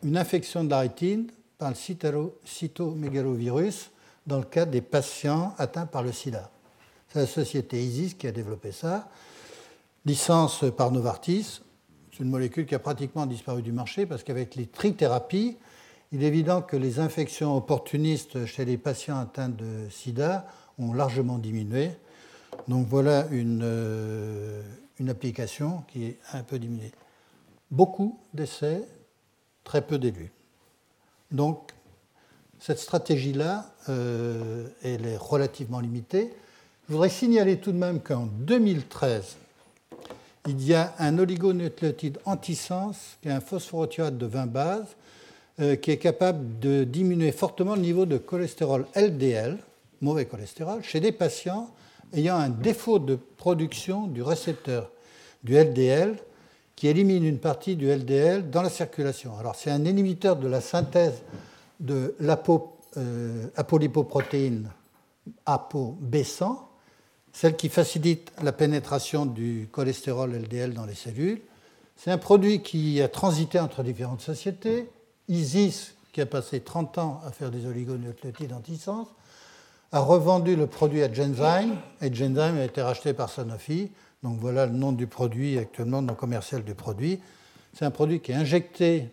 une 0.02 0.16
infection 0.16 0.64
de 0.64 0.70
la 0.70 0.80
rétine 0.80 1.30
par 1.58 1.70
le 1.70 2.32
cytomégalovirus 2.44 3.90
dans 4.26 4.38
le 4.38 4.44
cas 4.44 4.66
des 4.66 4.80
patients 4.80 5.54
atteints 5.58 5.86
par 5.86 6.02
le 6.02 6.12
sida. 6.12 6.50
C'est 7.08 7.20
la 7.20 7.26
société 7.26 7.82
ISIS 7.82 8.14
qui 8.14 8.26
a 8.26 8.32
développé 8.32 8.72
ça. 8.72 9.08
Licence 10.04 10.64
par 10.76 10.90
Novartis, 10.90 11.60
c'est 12.10 12.20
une 12.20 12.30
molécule 12.30 12.66
qui 12.66 12.74
a 12.74 12.78
pratiquement 12.78 13.26
disparu 13.26 13.62
du 13.62 13.72
marché 13.72 14.06
parce 14.06 14.22
qu'avec 14.22 14.54
les 14.56 14.66
trithérapies, 14.66 15.56
il 16.10 16.22
est 16.22 16.26
évident 16.26 16.62
que 16.62 16.76
les 16.76 16.98
infections 16.98 17.56
opportunistes 17.56 18.44
chez 18.46 18.64
les 18.64 18.76
patients 18.76 19.18
atteints 19.18 19.48
de 19.48 19.88
sida 19.90 20.46
ont 20.78 20.92
largement 20.92 21.38
diminué. 21.38 21.90
Donc 22.68 22.86
voilà 22.88 23.26
une, 23.30 23.62
euh, 23.62 24.62
une 24.98 25.08
application 25.08 25.84
qui 25.88 26.04
est 26.04 26.18
un 26.32 26.42
peu 26.42 26.58
diminuée. 26.58 26.92
Beaucoup 27.72 28.18
d'essais 28.34 28.82
très 29.64 29.80
peu 29.80 29.98
d'élus. 29.98 30.30
Donc, 31.30 31.72
cette 32.60 32.78
stratégie-là, 32.78 33.72
euh, 33.88 34.68
elle 34.82 35.06
est 35.06 35.16
relativement 35.16 35.80
limitée. 35.80 36.34
Je 36.86 36.92
voudrais 36.92 37.08
signaler 37.08 37.56
tout 37.56 37.72
de 37.72 37.78
même 37.78 38.00
qu'en 38.00 38.26
2013, 38.26 39.36
il 40.48 40.62
y 40.62 40.74
a 40.74 40.92
un 40.98 41.18
oligonucléotide 41.18 42.18
antisens, 42.26 43.16
qui 43.22 43.28
est 43.28 43.32
un 43.32 43.40
phosphorothioate 43.40 44.18
de 44.18 44.26
20 44.26 44.46
bases, 44.46 44.94
euh, 45.60 45.76
qui 45.76 45.92
est 45.92 45.96
capable 45.96 46.58
de 46.58 46.84
diminuer 46.84 47.32
fortement 47.32 47.74
le 47.74 47.80
niveau 47.80 48.04
de 48.04 48.18
cholestérol 48.18 48.86
LDL, 48.94 49.56
mauvais 50.02 50.26
cholestérol, 50.26 50.82
chez 50.82 51.00
des 51.00 51.12
patients 51.12 51.70
ayant 52.12 52.36
un 52.36 52.50
défaut 52.50 52.98
de 52.98 53.14
production 53.14 54.08
du 54.08 54.20
récepteur 54.20 54.90
du 55.42 55.54
LDL 55.54 56.18
qui 56.82 56.88
élimine 56.88 57.22
une 57.22 57.38
partie 57.38 57.76
du 57.76 57.94
LDL 57.94 58.50
dans 58.50 58.60
la 58.60 58.68
circulation. 58.68 59.38
Alors 59.38 59.54
c'est 59.54 59.70
un 59.70 59.84
inhibiteur 59.84 60.34
de 60.34 60.48
la 60.48 60.60
synthèse 60.60 61.22
de 61.78 62.16
l'apolipoprotéine 62.18 64.68
euh, 65.28 65.30
ApoB100, 65.46 66.56
celle 67.32 67.54
qui 67.54 67.68
facilite 67.68 68.32
la 68.42 68.50
pénétration 68.50 69.26
du 69.26 69.68
cholestérol 69.70 70.32
LDL 70.32 70.74
dans 70.74 70.84
les 70.84 70.96
cellules. 70.96 71.40
C'est 71.94 72.10
un 72.10 72.18
produit 72.18 72.62
qui 72.62 73.00
a 73.00 73.06
transité 73.06 73.60
entre 73.60 73.84
différentes 73.84 74.22
sociétés. 74.22 74.90
ISIS, 75.28 75.94
qui 76.12 76.20
a 76.20 76.26
passé 76.26 76.62
30 76.62 76.98
ans 76.98 77.20
à 77.24 77.30
faire 77.30 77.52
des 77.52 77.64
oligonucléotides 77.64 78.52
antisens, 78.52 79.06
a 79.92 80.00
revendu 80.00 80.56
le 80.56 80.66
produit 80.66 81.04
à 81.04 81.12
Genzyme, 81.12 81.76
et 82.00 82.12
Genzyme 82.12 82.58
a 82.58 82.64
été 82.64 82.82
racheté 82.82 83.12
par 83.12 83.30
Sanofi. 83.30 83.92
Donc 84.22 84.38
voilà 84.38 84.66
le 84.66 84.72
nom 84.72 84.92
du 84.92 85.06
produit 85.06 85.58
actuellement, 85.58 86.00
le 86.00 86.06
nom 86.06 86.14
commercial 86.14 86.62
du 86.64 86.74
produit. 86.74 87.20
C'est 87.72 87.84
un 87.84 87.90
produit 87.90 88.20
qui 88.20 88.32
est 88.32 88.36
injecté 88.36 89.08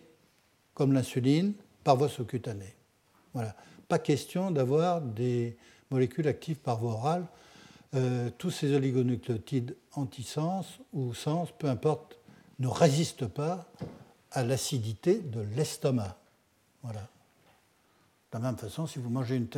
comme 0.74 0.92
l'insuline 0.92 1.54
par 1.82 1.96
voie 1.96 2.08
sous-cutanée. 2.08 2.74
Voilà. 3.34 3.54
Pas 3.88 3.98
question 3.98 4.50
d'avoir 4.50 5.00
des 5.00 5.56
molécules 5.90 6.28
actives 6.28 6.58
par 6.58 6.78
voie 6.78 6.92
orale. 6.92 7.26
Euh, 7.94 8.30
tous 8.38 8.50
ces 8.50 8.72
oligonucléotides 8.72 9.76
antisens 9.94 10.78
ou 10.92 11.12
sens, 11.12 11.48
peu 11.58 11.68
importe, 11.68 12.18
ne 12.60 12.68
résistent 12.68 13.26
pas 13.26 13.66
à 14.30 14.44
l'acidité 14.44 15.18
de 15.18 15.40
l'estomac. 15.56 16.16
Voilà. 16.82 17.00
De 17.00 18.38
la 18.38 18.38
même 18.38 18.56
façon, 18.56 18.86
si 18.86 19.00
vous 19.00 19.10
mangez 19.10 19.36
une 19.36 19.48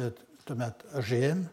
tomate 0.47 0.87
OGM 0.95 1.45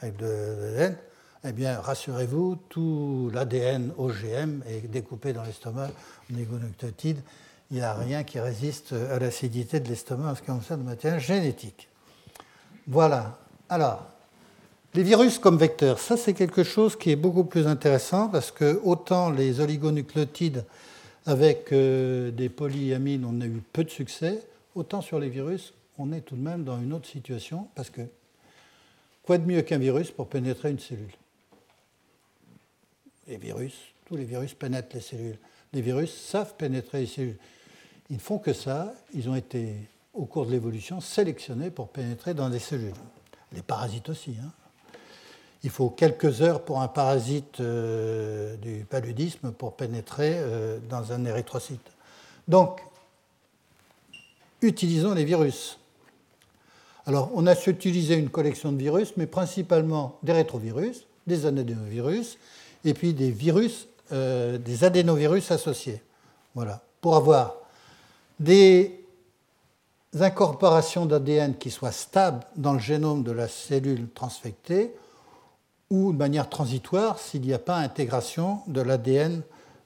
avec 0.00 0.16
de 0.18 0.26
l'ADN, 0.26 0.96
eh 1.44 1.52
bien, 1.52 1.80
rassurez-vous, 1.80 2.58
tout 2.68 3.30
l'ADN 3.32 3.92
OGM 3.96 4.62
est 4.68 4.86
découpé 4.90 5.32
dans 5.32 5.42
l'estomac 5.42 5.90
en. 6.30 7.22
Il 7.70 7.76
n'y 7.76 7.82
a 7.82 7.94
rien 7.94 8.24
qui 8.24 8.38
résiste 8.40 8.92
à 8.92 9.18
l'acidité 9.18 9.80
de 9.80 9.88
l'estomac 9.88 10.32
en 10.32 10.34
ce 10.34 10.40
qui 10.40 10.48
concerne 10.48 10.80
le 10.80 10.86
matériel 10.86 11.20
génétique. 11.20 11.88
Voilà. 12.86 13.38
Alors, 13.68 14.06
les 14.94 15.02
virus 15.02 15.38
comme 15.38 15.56
vecteurs, 15.56 15.98
ça 15.98 16.16
c'est 16.16 16.34
quelque 16.34 16.64
chose 16.64 16.96
qui 16.96 17.10
est 17.10 17.16
beaucoup 17.16 17.44
plus 17.44 17.66
intéressant 17.66 18.28
parce 18.28 18.50
que 18.50 18.80
autant 18.84 19.30
les 19.30 19.60
oligonucléotides 19.60 20.64
avec 21.26 21.72
euh, 21.72 22.30
des 22.32 22.48
polyamines, 22.48 23.24
on 23.24 23.40
a 23.40 23.46
eu 23.46 23.62
peu 23.72 23.84
de 23.84 23.90
succès, 23.90 24.42
autant 24.74 25.00
sur 25.00 25.20
les 25.20 25.28
virus, 25.28 25.72
on 25.96 26.12
est 26.12 26.22
tout 26.22 26.34
de 26.34 26.42
même 26.42 26.64
dans 26.64 26.78
une 26.78 26.92
autre 26.92 27.06
situation 27.08 27.68
parce 27.76 27.88
que 27.88 28.02
quoi 29.22 29.38
de 29.38 29.46
mieux 29.46 29.62
qu'un 29.62 29.78
virus 29.78 30.10
pour 30.10 30.26
pénétrer 30.26 30.70
une 30.70 30.80
cellule? 30.80 31.14
Les 33.30 33.36
virus, 33.36 33.74
tous 34.06 34.16
les 34.16 34.24
virus 34.24 34.54
pénètrent 34.54 34.94
les 34.94 35.00
cellules. 35.00 35.38
Les 35.72 35.80
virus 35.80 36.12
savent 36.12 36.54
pénétrer 36.56 37.00
les 37.00 37.06
cellules. 37.06 37.38
Ils 38.10 38.16
ne 38.16 38.20
font 38.20 38.38
que 38.38 38.52
ça. 38.52 38.92
Ils 39.14 39.28
ont 39.28 39.36
été, 39.36 39.74
au 40.12 40.26
cours 40.26 40.46
de 40.46 40.50
l'évolution, 40.50 41.00
sélectionnés 41.00 41.70
pour 41.70 41.88
pénétrer 41.88 42.34
dans 42.34 42.48
les 42.48 42.58
cellules. 42.58 42.92
Les 43.52 43.62
parasites 43.62 44.08
aussi. 44.08 44.36
Hein. 44.42 44.50
il 45.62 45.70
faut 45.70 45.90
quelques 45.90 46.42
heures 46.42 46.64
pour 46.64 46.80
un 46.80 46.88
parasite 46.88 47.60
du 47.60 48.84
paludisme 48.88 49.52
pour 49.52 49.76
pénétrer 49.76 50.40
dans 50.88 51.12
un 51.12 51.24
érythrocyte. 51.24 51.90
Donc, 52.48 52.82
utilisons 54.60 55.14
les 55.14 55.24
virus. 55.24 55.78
Alors, 57.06 57.30
on 57.34 57.46
a 57.46 57.54
utilisé 57.66 58.14
une 58.14 58.28
collection 58.28 58.72
de 58.72 58.78
virus, 58.78 59.16
mais 59.16 59.26
principalement 59.26 60.18
des 60.22 60.32
rétrovirus, 60.32 61.06
des 61.26 61.46
adénovirus, 61.46 62.38
et 62.84 62.94
puis 62.94 63.14
des 63.14 63.30
virus, 63.30 63.88
euh, 64.12 64.58
des 64.58 64.84
adénovirus 64.84 65.50
associés. 65.50 66.02
Voilà. 66.54 66.82
Pour 67.00 67.16
avoir 67.16 67.56
des 68.38 69.04
incorporations 70.18 71.06
d'ADN 71.06 71.56
qui 71.56 71.70
soient 71.70 71.92
stables 71.92 72.44
dans 72.56 72.72
le 72.72 72.78
génome 72.78 73.22
de 73.22 73.32
la 73.32 73.48
cellule 73.48 74.08
transfectée, 74.14 74.94
ou 75.90 76.12
de 76.12 76.18
manière 76.18 76.48
transitoire 76.48 77.18
s'il 77.18 77.42
n'y 77.42 77.52
a 77.52 77.58
pas 77.58 77.76
intégration 77.76 78.60
de 78.68 78.80
l'ADN 78.80 79.42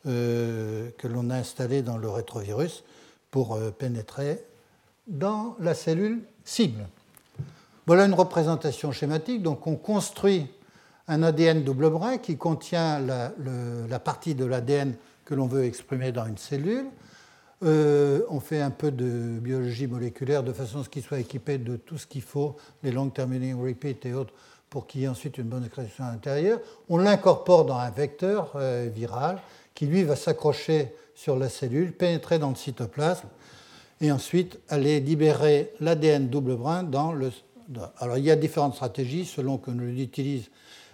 euh, 0.06 0.90
que 0.98 1.08
l'on 1.08 1.30
a 1.30 1.36
installé 1.36 1.82
dans 1.82 1.96
le 1.96 2.08
rétrovirus 2.08 2.84
pour 3.30 3.54
euh, 3.54 3.70
pénétrer 3.70 4.44
dans 5.06 5.56
la 5.60 5.74
cellule 5.74 6.22
cible. 6.44 6.86
Voilà 7.86 8.04
une 8.04 8.14
représentation 8.14 8.92
schématique. 8.92 9.42
Donc 9.42 9.66
on 9.66 9.76
construit 9.76 10.46
un 11.08 11.22
ADN 11.22 11.64
double 11.64 11.90
brin 11.90 12.18
qui 12.18 12.36
contient 12.36 12.98
la, 12.98 13.98
partie 13.98 14.34
de 14.34 14.44
l'ADN 14.44 14.94
que 15.24 15.34
l'on 15.34 15.46
veut 15.46 15.64
exprimer 15.64 16.12
dans 16.12 16.26
une 16.26 16.38
cellule. 16.38 16.86
Euh, 17.62 18.22
on 18.28 18.40
fait 18.40 18.60
un 18.60 18.70
peu 18.70 18.90
de 18.90 19.38
biologie 19.38 19.86
moléculaire 19.86 20.42
de 20.42 20.52
façon 20.52 20.80
à 20.80 20.84
ce 20.84 20.88
qu'il 20.88 21.02
soit 21.02 21.20
équipé 21.20 21.58
de 21.58 21.76
tout 21.76 21.96
ce 21.96 22.06
qu'il 22.06 22.22
faut, 22.22 22.56
les 22.82 22.90
long 22.90 23.08
terminating 23.08 23.62
repeat 23.62 24.04
et 24.06 24.12
autres, 24.12 24.34
pour 24.68 24.86
qu'il 24.86 25.02
y 25.02 25.04
ait 25.04 25.08
ensuite 25.08 25.38
une 25.38 25.44
bonne 25.44 25.64
expression 25.64 26.04
à 26.04 26.10
l'intérieur. 26.10 26.58
On 26.88 26.98
l'incorpore 26.98 27.64
dans 27.64 27.76
un 27.76 27.90
vecteur 27.90 28.52
euh, 28.56 28.88
viral 28.92 29.40
qui, 29.74 29.86
lui, 29.86 30.02
va 30.04 30.16
s'accrocher 30.16 30.94
sur 31.14 31.36
la 31.38 31.48
cellule, 31.48 31.92
pénétrer 31.92 32.38
dans 32.38 32.50
le 32.50 32.56
cytoplasme 32.56 33.28
et 34.00 34.10
ensuite 34.10 34.58
aller 34.68 35.00
libérer 35.00 35.72
l'ADN 35.80 36.28
double 36.28 36.56
brin 36.56 36.82
dans 36.82 37.12
le. 37.12 37.30
Alors 37.98 38.18
il 38.18 38.24
y 38.24 38.30
a 38.30 38.36
différentes 38.36 38.74
stratégies 38.74 39.24
selon 39.24 39.56
que 39.56 39.70
l'on 39.70 39.88
utilise 39.88 40.50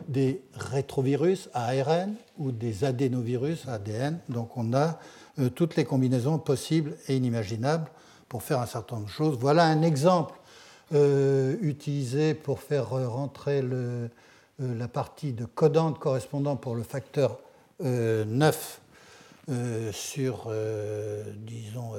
des 0.09 0.43
rétrovirus 0.55 1.49
ARN 1.55 2.15
ou 2.39 2.53
des 2.53 2.85
adénovirus 2.85 3.67
ADN. 3.69 4.19
Donc 4.29 4.57
on 4.57 4.73
a 4.73 4.99
euh, 5.39 5.49
toutes 5.49 5.77
les 5.77 5.85
combinaisons 5.85 6.39
possibles 6.39 6.97
et 7.09 7.17
inimaginables 7.17 7.91
pour 8.29 8.43
faire 8.43 8.61
un 8.61 8.67
certain 8.67 8.97
nombre 8.97 9.09
de 9.09 9.13
choses. 9.13 9.37
Voilà 9.39 9.65
un 9.65 9.83
exemple 9.83 10.35
euh, 10.93 11.57
utilisé 11.63 12.35
pour 12.35 12.59
faire 12.59 12.91
rentrer 12.91 13.61
euh, 13.63 14.09
la 14.59 14.89
partie 14.89 15.33
de 15.33 15.45
codante 15.45 16.01
correspondant 16.01 16.57
pour 16.57 16.75
le 16.75 16.83
facteur 16.83 17.39
9 17.79 18.81
euh, 19.49 19.93
sur, 19.93 20.53
disons, 21.47 21.93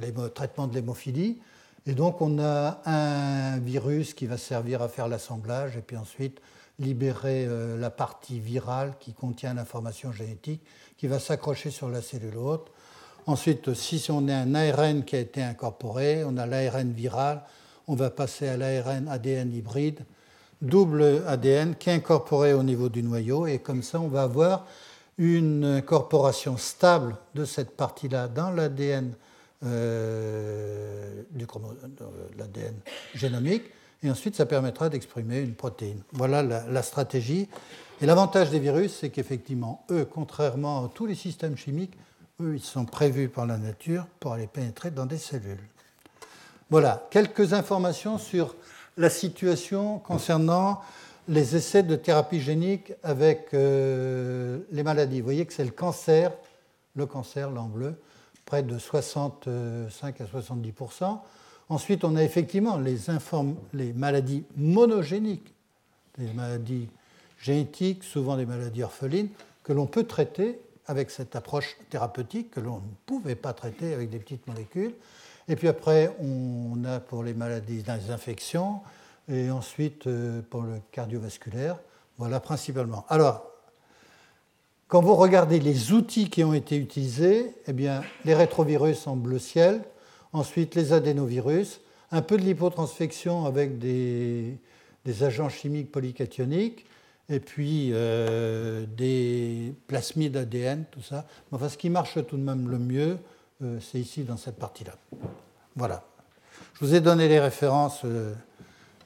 le 0.00 0.28
traitement 0.28 0.68
de 0.68 0.76
l'hémophilie. 0.76 1.38
Et 1.86 1.94
donc, 1.94 2.20
on 2.20 2.38
a 2.38 2.80
un 2.84 3.58
virus 3.58 4.14
qui 4.14 4.26
va 4.26 4.38
servir 4.38 4.80
à 4.80 4.88
faire 4.88 5.08
l'assemblage 5.08 5.76
et 5.76 5.82
puis 5.82 5.96
ensuite 5.96 6.40
libérer 6.78 7.48
la 7.78 7.90
partie 7.90 8.38
virale 8.38 8.94
qui 9.00 9.14
contient 9.14 9.54
l'information 9.54 10.12
génétique 10.12 10.62
qui 10.96 11.06
va 11.06 11.18
s'accrocher 11.18 11.70
sur 11.70 11.88
la 11.88 12.02
cellule 12.02 12.36
hôte. 12.36 12.70
Ensuite, 13.26 13.74
si 13.74 14.04
on 14.10 14.28
a 14.28 14.34
un 14.34 14.54
ARN 14.54 15.04
qui 15.04 15.16
a 15.16 15.20
été 15.20 15.42
incorporé, 15.42 16.22
on 16.24 16.36
a 16.36 16.46
l'ARN 16.46 16.92
viral, 16.92 17.42
on 17.88 17.94
va 17.94 18.10
passer 18.10 18.48
à 18.48 18.56
l'ARN 18.56 19.08
ADN 19.08 19.52
hybride, 19.52 20.00
double 20.62 21.22
ADN 21.26 21.74
qui 21.74 21.90
est 21.90 21.94
incorporé 21.94 22.52
au 22.52 22.62
niveau 22.62 22.88
du 22.88 23.02
noyau 23.02 23.46
et 23.46 23.58
comme 23.58 23.82
ça, 23.82 24.00
on 24.00 24.08
va 24.08 24.22
avoir 24.22 24.66
une 25.18 25.64
incorporation 25.64 26.56
stable 26.56 27.16
de 27.34 27.44
cette 27.44 27.76
partie-là 27.76 28.28
dans 28.28 28.50
l'ADN 28.50 29.14
euh, 29.64 31.22
l'ADN 32.38 32.74
génomique, 33.14 33.64
et 34.02 34.10
ensuite 34.10 34.36
ça 34.36 34.46
permettra 34.46 34.88
d'exprimer 34.88 35.40
une 35.40 35.54
protéine. 35.54 36.02
Voilà 36.12 36.42
la, 36.42 36.82
stratégie. 36.82 37.48
Et 38.00 38.06
l'avantage 38.06 38.50
des 38.50 38.58
virus, 38.58 38.98
c'est 39.00 39.10
qu'effectivement, 39.10 39.84
eux, 39.90 40.04
contrairement 40.04 40.84
à 40.84 40.90
tous 40.94 41.06
les 41.06 41.14
systèmes 41.14 41.56
chimiques, 41.56 41.94
eux, 42.40 42.54
ils 42.54 42.62
sont 42.62 42.84
prévus 42.84 43.28
par 43.28 43.46
la 43.46 43.56
nature 43.56 44.06
pour 44.20 44.32
aller 44.34 44.46
pénétrer 44.46 44.90
dans 44.90 45.06
des 45.06 45.18
cellules. 45.18 45.58
Voilà, 46.68 47.06
quelques 47.10 47.52
informations 47.52 48.18
sur 48.18 48.54
la 48.96 49.08
situation 49.08 49.98
concernant 49.98 50.80
les 51.28 51.56
essais 51.56 51.82
de 51.82 51.96
thérapie 51.96 52.40
génique 52.40 52.92
avec 53.02 53.48
euh, 53.54 54.60
les 54.70 54.82
maladies. 54.82 55.20
Vous 55.20 55.24
voyez 55.24 55.46
que 55.46 55.52
c'est 55.52 55.64
le 55.64 55.70
cancer, 55.70 56.32
le 56.94 57.06
cancer, 57.06 57.50
là 57.50 57.62
en 57.62 57.68
bleu, 57.68 57.94
près 58.44 58.62
de 58.62 58.78
65 58.78 60.20
à 60.20 60.26
70 60.26 60.72
Ensuite, 61.68 62.04
on 62.04 62.14
a 62.16 62.22
effectivement 62.22 62.78
les, 62.78 63.92
maladies 63.92 64.44
monogéniques, 64.56 65.52
les 66.18 66.32
maladies 66.32 66.88
génétiques, 67.40 68.04
souvent 68.04 68.36
des 68.36 68.46
maladies 68.46 68.84
orphelines, 68.84 69.28
que 69.64 69.72
l'on 69.72 69.86
peut 69.86 70.04
traiter 70.04 70.60
avec 70.86 71.10
cette 71.10 71.34
approche 71.34 71.76
thérapeutique 71.90 72.52
que 72.52 72.60
l'on 72.60 72.76
ne 72.76 72.94
pouvait 73.04 73.34
pas 73.34 73.52
traiter 73.52 73.92
avec 73.92 74.10
des 74.10 74.18
petites 74.18 74.46
molécules. 74.46 74.94
Et 75.48 75.56
puis 75.56 75.66
après, 75.66 76.16
on 76.20 76.84
a 76.84 77.00
pour 77.00 77.24
les 77.24 77.34
maladies 77.34 77.82
des 77.82 78.10
infections, 78.10 78.80
et 79.28 79.50
ensuite 79.50 80.06
euh, 80.06 80.40
pour 80.50 80.62
le 80.62 80.80
cardiovasculaire. 80.92 81.78
Voilà 82.18 82.40
principalement. 82.40 83.04
Alors, 83.08 83.44
quand 84.88 85.02
vous 85.02 85.16
regardez 85.16 85.58
les 85.58 85.92
outils 85.92 86.30
qui 86.30 86.44
ont 86.44 86.54
été 86.54 86.76
utilisés, 86.76 87.52
eh 87.66 87.72
bien, 87.72 88.02
les 88.24 88.34
rétrovirus 88.34 89.06
en 89.08 89.16
bleu 89.16 89.40
ciel, 89.40 89.82
ensuite 90.36 90.74
les 90.74 90.92
adénovirus, 90.92 91.80
un 92.10 92.22
peu 92.22 92.36
de 92.36 92.42
lipotransfection 92.42 93.46
avec 93.46 93.78
des, 93.78 94.58
agents 95.22 95.48
chimiques 95.48 95.90
polycationiques, 95.90 96.86
et 97.28 97.40
puis 97.40 97.90
euh, 97.92 98.86
des 98.96 99.74
plasmides 99.88 100.36
ADN, 100.36 100.84
tout 100.90 101.02
ça. 101.02 101.26
Enfin, 101.50 101.68
ce 101.68 101.76
qui 101.76 101.90
marche 101.90 102.18
tout 102.26 102.36
de 102.36 102.42
même 102.42 102.68
le 102.68 102.78
mieux, 102.78 103.18
euh, 103.62 103.78
c'est 103.80 103.98
ici 103.98 104.22
dans 104.22 104.36
cette 104.36 104.56
partie-là. 104.56 104.94
Voilà. 105.74 106.04
Je 106.74 106.84
vous 106.84 106.94
ai 106.94 107.00
donné 107.00 107.28
les 107.28 107.40
références 107.40 108.02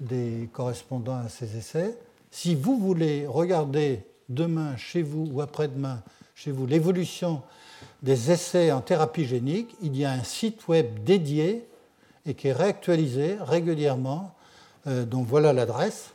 des 0.00 0.48
correspondants 0.52 1.16
à 1.16 1.28
ces 1.28 1.56
essais. 1.56 1.96
Si 2.30 2.54
vous 2.54 2.78
voulez 2.78 3.26
regarder 3.26 4.02
demain 4.28 4.76
chez 4.76 5.02
vous 5.02 5.28
ou 5.32 5.40
après-demain 5.40 6.02
chez 6.34 6.50
vous 6.50 6.66
l'évolution 6.66 7.42
des 8.02 8.30
essais 8.30 8.72
en 8.72 8.80
thérapie 8.80 9.24
génique, 9.24 9.74
il 9.82 9.96
y 9.96 10.04
a 10.04 10.12
un 10.12 10.24
site 10.24 10.68
web 10.68 11.04
dédié 11.04 11.66
et 12.26 12.34
qui 12.34 12.48
est 12.48 12.52
réactualisé 12.52 13.36
régulièrement, 13.40 14.34
euh, 14.86 15.04
dont 15.04 15.22
voilà 15.22 15.52
l'adresse, 15.52 16.10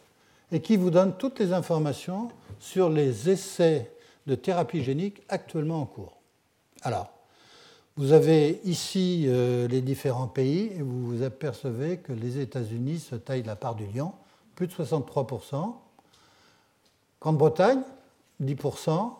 et 0.51 0.61
qui 0.61 0.77
vous 0.77 0.91
donne 0.91 1.15
toutes 1.17 1.39
les 1.39 1.53
informations 1.53 2.29
sur 2.59 2.89
les 2.89 3.29
essais 3.29 3.91
de 4.27 4.35
thérapie 4.35 4.83
génique 4.83 5.21
actuellement 5.29 5.81
en 5.81 5.85
cours. 5.85 6.17
Alors, 6.81 7.11
vous 7.97 8.11
avez 8.11 8.59
ici 8.65 9.25
euh, 9.27 9.67
les 9.67 9.81
différents 9.81 10.27
pays 10.27 10.71
et 10.77 10.81
vous 10.81 11.05
vous 11.05 11.23
apercevez 11.23 11.97
que 11.97 12.11
les 12.11 12.39
États-Unis 12.39 12.99
se 12.99 13.15
taillent 13.15 13.43
la 13.43 13.55
part 13.55 13.75
du 13.75 13.85
lion, 13.87 14.11
plus 14.55 14.67
de 14.67 14.73
63%. 14.73 15.73
Grande-Bretagne, 17.21 17.81
10%. 18.43 19.13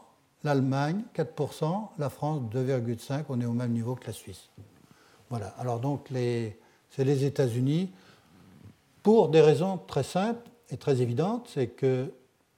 L'Allemagne, 0.45 1.01
4%. 1.15 1.87
La 1.97 2.11
France, 2.11 2.43
2,5%. 2.53 3.25
On 3.29 3.41
est 3.41 3.45
au 3.45 3.53
même 3.53 3.71
niveau 3.71 3.95
que 3.95 4.05
la 4.05 4.13
Suisse. 4.13 4.49
Voilà. 5.31 5.47
Alors 5.57 5.79
donc, 5.79 6.07
c'est 6.11 7.03
les 7.03 7.25
États-Unis 7.25 7.91
pour 9.01 9.29
des 9.29 9.41
raisons 9.41 9.79
très 9.79 10.03
simples 10.03 10.47
et 10.69 10.77
très 10.77 11.01
évidentes. 11.01 11.49
C'est 11.51 11.69
que, 11.69 12.11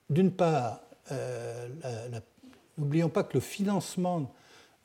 d'une 0.09 0.31
part, 0.31 0.81
euh, 1.13 1.69
n'oublions 2.77 3.07
pas 3.07 3.23
que 3.23 3.35
le 3.35 3.39
financement 3.39 4.33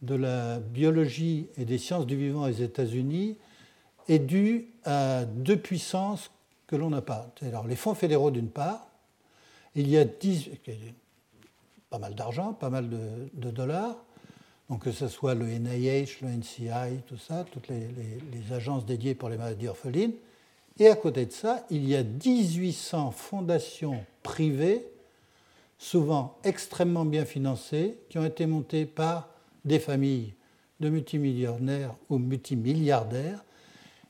de 0.01 0.15
la 0.15 0.61
biologie 0.61 1.49
et 1.57 1.65
des 1.65 1.79
sciences 1.79 2.07
du 2.07 2.17
vivant 2.17 2.43
aux 2.43 2.51
États-Unis 2.51 3.37
est 4.07 4.21
due 4.21 4.69
à 4.85 5.25
deux 5.25 5.57
puissances 5.57 6.31
que 6.69 6.77
l'on 6.77 6.91
n'a 6.91 7.03
pas. 7.03 7.33
Alors, 7.43 7.67
les 7.67 7.77
fonds 7.77 7.95
fédéraux, 7.95 8.31
d'une 8.31 8.49
part, 8.49 8.87
il 9.75 9.89
y 9.89 9.99
a 9.99 10.05
pas 11.93 11.99
mal 11.99 12.15
d'argent, 12.15 12.55
pas 12.55 12.71
mal 12.71 12.89
de, 12.89 13.51
dollars, 13.51 13.97
donc 14.71 14.85
que 14.85 14.93
ce 14.93 15.09
soit 15.09 15.35
le 15.35 15.45
NIH, 15.45 16.23
le 16.23 16.29
NCI, 16.29 17.03
tout 17.07 17.19
ça, 17.19 17.45
toutes 17.53 17.69
les, 17.69 17.87
les, 18.33 18.55
agences 18.55 18.87
dédiées 18.87 19.15
pour 19.15 19.29
les 19.29 19.37
maladies 19.37 19.69
orphelines. 19.69 20.15
Et 20.79 20.89
à 20.89 20.97
côté 20.97 21.27
de 21.27 21.33
ça, 21.33 21.67
il 21.69 21.87
y 21.87 21.95
a 21.95 22.03
1800 22.03 23.11
fondations 23.11 24.07
privées, 24.23 24.87
souvent 25.77 26.39
extrêmement 26.45 27.05
bien 27.05 27.27
financées, 27.27 27.99
qui 28.09 28.19
ont 28.19 28.25
été 28.25 28.47
montées 28.47 28.87
par 28.87 29.29
des 29.67 29.79
familles 29.79 30.33
de 30.81 30.89
multimillionnaires 30.89 31.95
ou 32.09 32.17
multimilliardaires. 32.17 33.45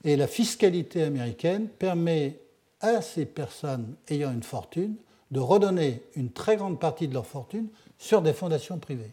Et 0.04 0.14
la 0.14 0.28
fiscalité 0.28 1.02
américaine 1.02 1.66
permet 1.66 2.38
à 2.80 3.02
ces 3.02 3.26
personnes 3.26 3.96
ayant 4.08 4.32
une 4.32 4.44
fortune 4.44 4.94
de 5.32 5.40
redonner 5.40 6.02
une 6.14 6.30
très 6.30 6.56
grande 6.56 6.78
partie 6.78 7.08
de 7.08 7.14
leur 7.14 7.26
fortune 7.26 7.66
sur 7.98 8.22
des 8.22 8.34
fondations 8.34 8.78
privées. 8.78 9.10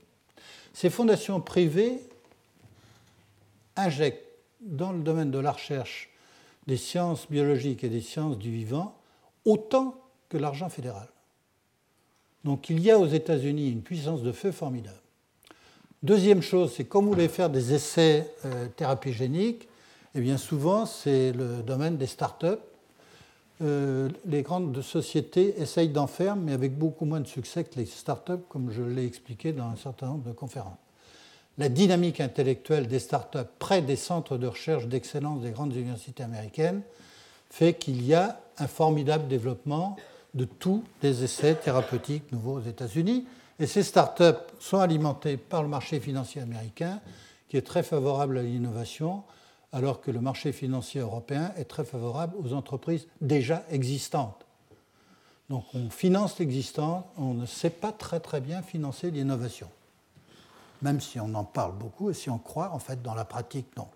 Ces 0.73 0.89
fondations 0.89 1.41
privées 1.41 1.99
injectent 3.75 4.25
dans 4.62 4.91
le 4.91 4.99
domaine 4.99 5.32
de 5.32 5.39
la 5.39 5.53
recherche 5.53 6.10
des 6.67 6.77
sciences 6.77 7.25
biologiques 7.29 7.84
et 7.84 7.89
des 7.89 8.01
sciences 8.01 8.38
du 8.38 8.51
vivant 8.51 8.95
autant 9.45 9.95
que 10.27 10.38
l'argent 10.38 10.69
fédéral. 10.69 11.08
Donc 12.43 12.69
il 12.69 12.79
y 12.82 12.91
a 12.91 12.99
aux 12.99 13.08
États-Unis 13.08 13.71
une 13.71 13.82
puissance 13.82 14.21
de 14.21 14.32
feu 14.32 14.51
formidable. 14.51 14.99
Deuxième 16.03 16.41
chose, 16.41 16.73
c'est 16.75 16.86
comme 16.86 17.05
vous 17.05 17.12
voulez 17.12 17.29
faire 17.29 17.49
des 17.49 17.73
essais 17.73 18.34
euh, 18.45 18.67
thérapies 18.75 19.13
géniques, 19.13 19.67
eh 20.15 20.21
bien 20.21 20.38
souvent 20.38 20.86
c'est 20.86 21.32
le 21.32 21.62
domaine 21.62 21.97
des 21.97 22.08
start-up. 22.08 22.62
Euh, 23.62 24.10
les 24.26 24.41
grandes 24.41 24.82
sociétés 24.82 25.60
essayent 25.62 25.89
d'en 25.89 26.08
faire, 26.08 26.36
mais 26.36 26.54
avec 26.54 26.78
beaucoup 26.78 27.06
moins 27.06 27.19
de 27.19 27.28
succès 27.28 27.65
que 27.65 27.76
les 27.78 27.86
start-up, 27.86 28.41
comme 28.48 28.72
je 28.72 28.82
l'ai 28.82 29.06
expliqué 29.06 29.52
dans 29.52 29.65
un 29.65 29.76
certain 29.76 30.08
nombre 30.08 30.28
de 30.28 30.34
conférences. 30.34 30.78
La 31.58 31.67
dynamique 31.67 32.22
intellectuelle 32.22 32.88
des 32.88 33.00
start-up 33.00 33.50
près 33.60 33.82
des 33.82 33.98
centres 33.98 34.38
de 34.38 34.48
recherche 34.48 34.88
d'excellence 34.88 35.41
des 35.41 35.52
grandes 35.52 35.76
universités 35.76 36.24
américaines 36.24 36.82
fait 37.50 37.74
qu'il 37.74 38.06
y 38.06 38.13
a 38.13 38.39
un 38.60 38.67
formidable 38.67 39.28
développement 39.28 39.98
de 40.36 40.45
tous 40.45 40.84
les 41.04 41.24
essais 41.24 41.56
thérapeutiques 41.56 42.32
nouveaux 42.32 42.60
aux 42.60 42.62
États-Unis. 42.62 43.26
Et 43.60 43.67
ces 43.67 43.84
start-up 43.84 44.52
sont 44.60 44.80
alimentées 44.80 45.36
par 45.36 45.63
le 45.63 45.67
marché 45.67 46.00
financier 46.00 46.41
américain, 46.41 47.02
qui 47.50 47.58
est 47.58 47.62
très 47.65 47.84
favorable 47.84 48.38
à 48.38 48.43
l'innovation, 48.43 49.24
alors 49.71 50.01
que 50.01 50.12
le 50.12 50.21
marché 50.21 50.51
financier 50.51 51.01
européen 51.01 51.51
est 51.58 51.65
très 51.65 51.84
favorable 51.84 52.36
aux 52.43 52.53
entreprises 52.53 53.08
déjà 53.21 53.63
existantes. 53.69 54.45
Donc 55.49 55.65
on 55.73 55.89
finance 55.89 56.38
l'existant, 56.39 57.08
on 57.17 57.34
ne 57.34 57.45
sait 57.45 57.69
pas 57.69 57.91
très 57.91 58.19
très 58.19 58.41
bien 58.41 58.62
financer 58.62 59.12
l'innovation. 59.12 59.69
Même 60.82 61.01
si 61.01 61.19
on 61.19 61.34
en 61.34 61.43
parle 61.43 61.73
beaucoup 61.73 62.10
et 62.10 62.13
si 62.13 62.29
on 62.29 62.38
croit, 62.38 62.71
en 62.71 62.79
fait, 62.79 63.01
dans 63.01 63.15
la 63.15 63.25
pratique, 63.25 63.75
non. 63.75 63.88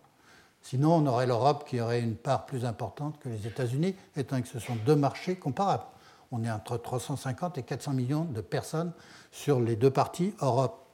Sinon, 0.62 0.96
on 0.96 1.06
aurait 1.08 1.28
l'Europe 1.28 1.66
qui 1.68 1.80
aurait 1.80 2.02
une 2.02 2.16
part 2.16 2.46
plus 2.46 2.66
importante 2.66 3.20
que 3.20 3.30
les 3.30 3.48
États-Unis, 3.48 3.96
étant 4.16 4.42
que 4.42 4.48
ce 4.48 4.60
sont 4.60 4.76
deux 4.86 4.96
marchés 4.96 5.36
comparables. 5.36 5.84
On 6.32 6.44
est 6.44 6.52
entre 6.52 6.78
350 6.78 7.58
et 7.58 7.64
400 7.64 7.94
millions 7.94 8.26
de 8.26 8.42
personnes 8.42 8.92
sur 9.32 9.60
les 9.60 9.76
deux 9.76 9.92
parties, 9.92 10.34
Europe 10.42 10.86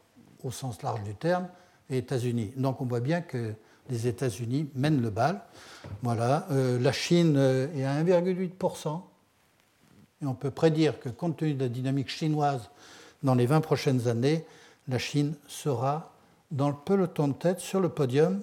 au 0.43 0.51
sens 0.51 0.81
large 0.81 1.03
du 1.03 1.15
terme 1.15 1.47
et 1.89 1.97
États-Unis. 1.97 2.51
Donc 2.57 2.81
on 2.81 2.85
voit 2.85 2.99
bien 2.99 3.21
que 3.21 3.53
les 3.89 4.07
États-Unis 4.07 4.69
mènent 4.75 5.01
le 5.01 5.09
bal. 5.09 5.41
Voilà. 6.03 6.47
Euh, 6.51 6.79
la 6.79 6.91
Chine 6.91 7.35
euh, 7.37 7.67
est 7.75 7.83
à 7.83 8.03
1,8%. 8.03 9.01
Et 10.21 10.25
on 10.25 10.33
peut 10.33 10.51
prédire 10.51 10.99
que 10.99 11.09
compte 11.09 11.37
tenu 11.37 11.53
de 11.53 11.63
la 11.63 11.69
dynamique 11.69 12.09
chinoise 12.09 12.69
dans 13.23 13.35
les 13.35 13.45
20 13.45 13.61
prochaines 13.61 14.07
années, 14.07 14.45
la 14.87 14.97
Chine 14.97 15.35
sera 15.47 16.13
dans 16.51 16.69
le 16.69 16.75
peloton 16.75 17.29
de 17.29 17.33
tête 17.33 17.59
sur 17.59 17.79
le 17.79 17.89
podium 17.89 18.41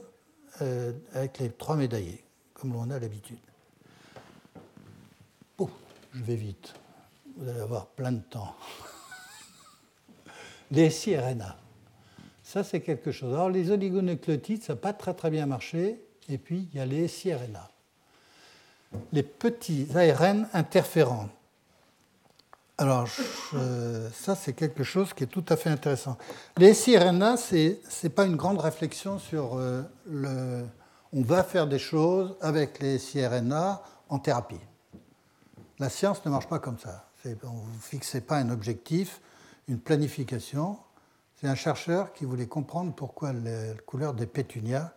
euh, 0.62 0.92
avec 1.14 1.38
les 1.38 1.50
trois 1.50 1.76
médaillés, 1.76 2.22
comme 2.54 2.74
on 2.76 2.90
a 2.90 2.98
l'habitude. 2.98 3.38
Je 5.58 6.22
vais 6.22 6.36
vite 6.36 6.72
vous 7.36 7.48
allez 7.48 7.60
avoir 7.60 7.86
plein 7.86 8.12
de 8.12 8.20
temps. 8.20 8.54
Les 10.70 10.90
ça 12.56 12.64
c'est 12.64 12.80
quelque 12.80 13.12
chose. 13.12 13.34
Alors 13.34 13.50
les 13.50 13.70
oligonucléotides, 13.70 14.62
ça 14.62 14.72
n'a 14.72 14.80
pas 14.80 14.94
très 14.94 15.30
bien 15.30 15.44
marché, 15.44 16.02
et 16.28 16.38
puis 16.38 16.68
il 16.72 16.78
y 16.78 16.80
a 16.80 16.86
les 16.86 17.06
siRNA. 17.06 17.70
Les 19.12 19.22
petits 19.22 19.88
ARN 19.94 20.48
interférents. 20.54 21.28
Alors 22.78 23.08
ça 23.08 24.34
c'est 24.34 24.54
quelque 24.54 24.84
chose 24.84 25.12
qui 25.12 25.24
est 25.24 25.26
tout 25.26 25.44
à 25.50 25.56
fait 25.56 25.68
intéressant. 25.68 26.16
Les 26.56 26.72
siRNA, 26.72 27.36
ce 27.36 27.76
n'est 28.02 28.10
pas 28.10 28.24
une 28.24 28.36
grande 28.36 28.60
réflexion 28.60 29.18
sur 29.18 29.58
euh, 29.58 29.82
le... 30.06 30.64
On 31.12 31.22
va 31.22 31.42
faire 31.42 31.66
des 31.66 31.78
choses 31.78 32.36
avec 32.40 32.80
les 32.80 32.98
siRNA 32.98 33.82
en 34.08 34.18
thérapie. 34.18 34.60
La 35.78 35.90
science 35.90 36.24
ne 36.24 36.30
marche 36.30 36.48
pas 36.48 36.58
comme 36.58 36.78
ça 36.78 37.06
vous 37.42 37.74
ne 37.74 37.80
fixez 37.80 38.20
pas 38.20 38.36
un 38.36 38.50
objectif, 38.50 39.20
une 39.68 39.78
planification. 39.78 40.78
Un 41.46 41.54
chercheur 41.54 42.12
qui 42.12 42.24
voulait 42.24 42.48
comprendre 42.48 42.92
pourquoi 42.92 43.32
la 43.32 43.74
couleur 43.86 44.14
des 44.14 44.26
pétunias 44.26 44.92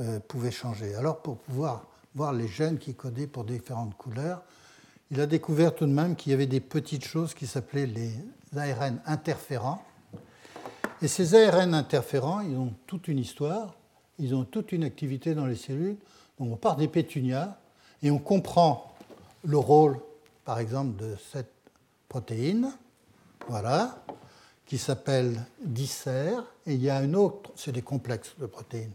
euh, 0.00 0.18
pouvait 0.18 0.50
changer. 0.50 0.96
Alors, 0.96 1.22
pour 1.22 1.36
pouvoir 1.38 1.86
voir 2.12 2.32
les 2.32 2.48
gènes 2.48 2.78
qui 2.78 2.96
codaient 2.96 3.28
pour 3.28 3.44
différentes 3.44 3.96
couleurs, 3.96 4.42
il 5.12 5.20
a 5.20 5.26
découvert 5.26 5.72
tout 5.76 5.86
de 5.86 5.92
même 5.92 6.16
qu'il 6.16 6.32
y 6.32 6.34
avait 6.34 6.48
des 6.48 6.58
petites 6.58 7.04
choses 7.04 7.34
qui 7.34 7.46
s'appelaient 7.46 7.86
les 7.86 8.10
ARN 8.56 9.00
interférents. 9.06 9.80
Et 11.02 11.06
ces 11.06 11.36
ARN 11.36 11.72
interférents, 11.72 12.40
ils 12.40 12.56
ont 12.56 12.74
toute 12.88 13.06
une 13.06 13.20
histoire, 13.20 13.76
ils 14.18 14.34
ont 14.34 14.44
toute 14.44 14.72
une 14.72 14.82
activité 14.82 15.36
dans 15.36 15.46
les 15.46 15.54
cellules. 15.54 15.98
Donc 16.40 16.52
on 16.52 16.56
part 16.56 16.74
des 16.74 16.88
pétunias 16.88 17.58
et 18.02 18.10
on 18.10 18.18
comprend 18.18 18.92
le 19.44 19.56
rôle, 19.56 20.00
par 20.44 20.58
exemple, 20.58 20.96
de 21.00 21.14
cette 21.30 21.52
protéine, 22.08 22.72
voilà, 23.46 24.02
qui 24.66 24.78
s'appelle 24.78 25.40
dicer, 25.60 26.32
et 26.66 26.74
il 26.74 26.82
y 26.82 26.90
a 26.90 26.96
un 26.96 27.14
autre, 27.14 27.52
c'est 27.54 27.72
des 27.72 27.82
complexes 27.82 28.34
de 28.38 28.46
protéines, 28.46 28.92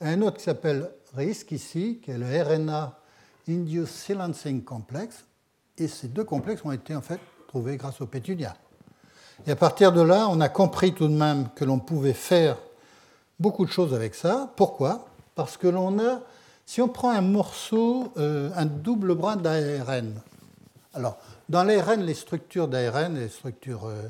un 0.00 0.22
autre 0.22 0.38
qui 0.38 0.44
s'appelle 0.44 0.90
RISC 1.16 1.52
ici, 1.52 2.00
qui 2.02 2.12
est 2.12 2.18
le 2.18 2.26
RNA 2.26 2.98
Induced 3.48 3.88
Silencing 3.88 4.62
Complex, 4.62 5.24
et 5.76 5.88
ces 5.88 6.08
deux 6.08 6.24
complexes 6.24 6.64
ont 6.64 6.72
été 6.72 6.94
en 6.94 7.00
fait 7.00 7.20
trouvés 7.48 7.76
grâce 7.76 8.00
au 8.00 8.06
pétunia. 8.06 8.56
Et 9.46 9.50
à 9.52 9.56
partir 9.56 9.92
de 9.92 10.00
là, 10.00 10.28
on 10.28 10.40
a 10.40 10.48
compris 10.48 10.92
tout 10.92 11.08
de 11.08 11.14
même 11.14 11.48
que 11.54 11.64
l'on 11.64 11.78
pouvait 11.78 12.12
faire 12.12 12.58
beaucoup 13.38 13.64
de 13.64 13.70
choses 13.70 13.94
avec 13.94 14.14
ça. 14.14 14.52
Pourquoi? 14.56 15.06
Parce 15.34 15.56
que 15.56 15.68
l'on 15.68 15.98
a, 16.00 16.20
si 16.66 16.80
on 16.80 16.88
prend 16.88 17.10
un 17.10 17.20
morceau, 17.20 18.12
euh, 18.16 18.50
un 18.56 18.66
double 18.66 19.14
bras 19.14 19.36
d'ARN, 19.36 20.20
alors 20.94 21.18
dans 21.48 21.64
l'ARN, 21.64 22.02
les 22.02 22.14
structures 22.14 22.68
d'ARN, 22.68 23.14
les 23.14 23.28
structures, 23.28 23.86
euh, 23.86 24.02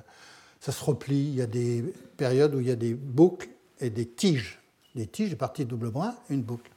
ça 0.69 0.73
se 0.73 0.85
replie. 0.85 1.29
Il 1.29 1.35
y 1.35 1.41
a 1.41 1.47
des 1.47 1.83
périodes 2.19 2.55
où 2.55 2.61
il 2.61 2.69
y 2.69 2.71
a 2.71 2.77
des 2.77 2.93
boucles 2.93 3.49
et 3.81 3.89
des 3.89 4.05
tiges. 4.05 4.61
Des 4.95 5.07
tiges, 5.07 5.31
des 5.31 5.37
parties 5.37 5.65
double 5.65 5.91
brin, 5.91 6.15
une 6.29 6.43
boucle. 6.43 6.71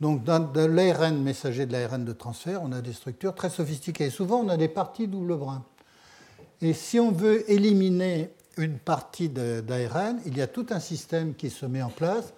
Donc 0.00 0.22
dans 0.22 0.52
l'ARN 0.54 1.20
messager 1.20 1.66
de 1.66 1.72
l'ARN 1.72 2.04
de 2.04 2.12
transfert, 2.12 2.62
on 2.62 2.70
a 2.70 2.80
des 2.80 2.92
structures 2.92 3.34
très 3.34 3.50
sophistiquées. 3.50 4.10
Souvent, 4.10 4.38
on 4.38 4.48
a 4.50 4.56
des 4.56 4.68
parties 4.68 5.08
double 5.08 5.36
brin. 5.36 5.64
Et 6.60 6.74
si 6.74 7.00
on 7.00 7.10
veut 7.10 7.50
éliminer 7.50 8.30
une 8.56 8.78
partie 8.78 9.28
d'ARN, 9.28 10.20
il 10.26 10.38
y 10.38 10.42
a 10.42 10.46
tout 10.46 10.66
un 10.70 10.78
système 10.78 11.34
qui 11.34 11.50
se 11.50 11.66
met 11.66 11.82
en 11.82 11.90
place 11.90 12.34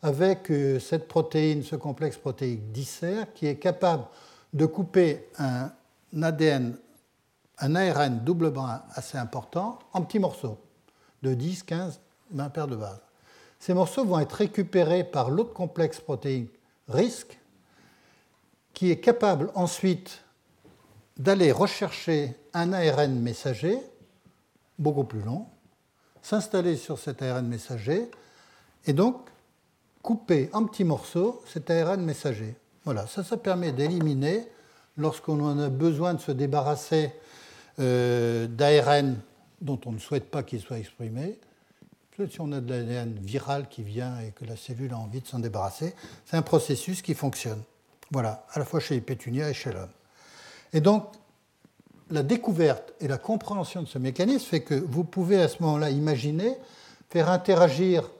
avec 0.00 0.50
euh, 0.50 0.78
cette 0.78 1.08
protéine, 1.08 1.62
ce 1.62 1.76
complexe 1.76 2.16
protéique 2.16 2.72
dissert, 2.72 3.34
qui 3.34 3.46
est 3.46 3.56
capable 3.56 4.04
de 4.54 4.64
couper 4.64 5.26
un 5.38 5.72
ADN 6.22 6.74
un 7.60 7.74
ARN 7.74 8.20
double 8.20 8.50
brin 8.50 8.82
assez 8.94 9.18
important 9.18 9.78
en 9.92 10.02
petits 10.02 10.18
morceaux 10.18 10.58
de 11.22 11.34
10, 11.34 11.64
15, 11.64 12.00
20 12.32 12.48
paires 12.50 12.68
de 12.68 12.76
bases. 12.76 13.00
Ces 13.58 13.74
morceaux 13.74 14.04
vont 14.04 14.20
être 14.20 14.32
récupérés 14.32 15.04
par 15.04 15.30
l'autre 15.30 15.52
complexe 15.52 16.00
protéique 16.00 16.52
RISC 16.88 17.38
qui 18.72 18.90
est 18.90 19.00
capable 19.00 19.50
ensuite 19.54 20.22
d'aller 21.16 21.50
rechercher 21.50 22.36
un 22.54 22.72
ARN 22.72 23.18
messager 23.18 23.78
beaucoup 24.78 25.02
plus 25.02 25.22
long, 25.22 25.46
s'installer 26.22 26.76
sur 26.76 26.98
cet 26.98 27.22
ARN 27.22 27.46
messager 27.46 28.08
et 28.86 28.92
donc 28.92 29.16
couper 30.02 30.48
en 30.52 30.64
petits 30.64 30.84
morceaux 30.84 31.42
cet 31.46 31.70
ARN 31.70 32.00
messager. 32.02 32.56
Voilà, 32.84 33.06
ça, 33.08 33.24
ça 33.24 33.36
permet 33.36 33.72
d'éliminer, 33.72 34.46
lorsqu'on 34.96 35.44
en 35.44 35.58
a 35.58 35.68
besoin 35.68 36.14
de 36.14 36.20
se 36.20 36.32
débarrasser 36.32 37.12
d'ARN 37.78 39.16
dont 39.60 39.80
on 39.86 39.92
ne 39.92 39.98
souhaite 39.98 40.30
pas 40.30 40.42
qu'il 40.42 40.60
soit 40.60 40.78
exprimé. 40.78 41.38
Si 42.30 42.40
on 42.40 42.50
a 42.50 42.60
de 42.60 42.74
l'ARN 42.74 43.12
viral 43.20 43.68
qui 43.68 43.82
vient 43.82 44.18
et 44.20 44.32
que 44.32 44.44
la 44.44 44.56
cellule 44.56 44.92
a 44.92 44.98
envie 44.98 45.20
de 45.20 45.26
s'en 45.26 45.38
débarrasser, 45.38 45.94
c'est 46.24 46.36
un 46.36 46.42
processus 46.42 47.00
qui 47.00 47.14
fonctionne. 47.14 47.62
Voilà, 48.10 48.44
à 48.50 48.58
la 48.58 48.64
fois 48.64 48.80
chez 48.80 48.94
les 48.94 49.00
pétunias 49.00 49.50
et 49.50 49.54
chez 49.54 49.70
l'homme. 49.70 49.90
Et 50.72 50.80
donc, 50.80 51.04
la 52.10 52.22
découverte 52.22 52.92
et 53.00 53.06
la 53.06 53.18
compréhension 53.18 53.82
de 53.82 53.86
ce 53.86 53.98
mécanisme 53.98 54.46
fait 54.46 54.62
que 54.62 54.74
vous 54.74 55.04
pouvez 55.04 55.40
à 55.40 55.48
ce 55.48 55.62
moment-là 55.62 55.90
imaginer 55.90 56.56
faire 57.10 57.30
interagir 57.30 58.10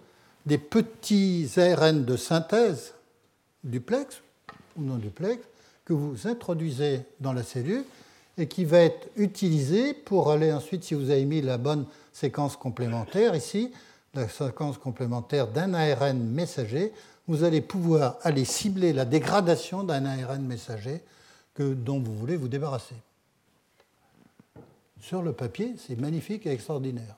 des 0.47 0.59
petits 0.59 1.51
ARN 1.57 2.05
de 2.05 2.17
synthèse 2.17 2.95
duplex 3.65 4.23
ou 4.77 4.83
non 4.83 4.97
duplex 4.97 5.43
que 5.85 5.93
vous 5.93 6.27
introduisez 6.27 7.01
dans 7.21 7.33
la 7.33 7.43
cellule 7.43 7.85
et 8.39 8.47
qui 8.47 8.65
va 8.65 8.79
être 8.79 9.09
utilisé 9.17 9.93
pour 9.93 10.31
aller 10.31 10.53
ensuite, 10.53 10.85
si 10.85 10.95
vous 10.95 11.11
avez 11.11 11.25
mis 11.25 11.43
la 11.43 11.59
bonne 11.59 11.87
séquence 12.13 12.57
complémentaire 12.57 13.35
ici, 13.35 13.73
la 14.15 14.29
séquence 14.29 14.79
complémentaire 14.79 15.49
d'un 15.49 15.75
ARN 15.75 16.19
messager, 16.19 16.93
vous 17.27 17.45
allez 17.45 17.61
pouvoir 17.61 18.17
aller 18.23 18.45
cibler 18.45 18.93
la 18.93 19.05
dégradation 19.05 19.83
d'un 19.83 20.07
ARN 20.07 20.43
messager 20.43 21.03
que, 21.55 21.75
dont 21.75 22.01
vous 22.01 22.15
voulez 22.15 22.37
vous 22.37 22.49
débarrasser. 22.49 22.95
Sur 25.01 25.23
le 25.23 25.33
papier, 25.33 25.75
c'est 25.77 25.99
magnifique 25.99 26.47
et 26.47 26.53
extraordinaire. 26.53 27.17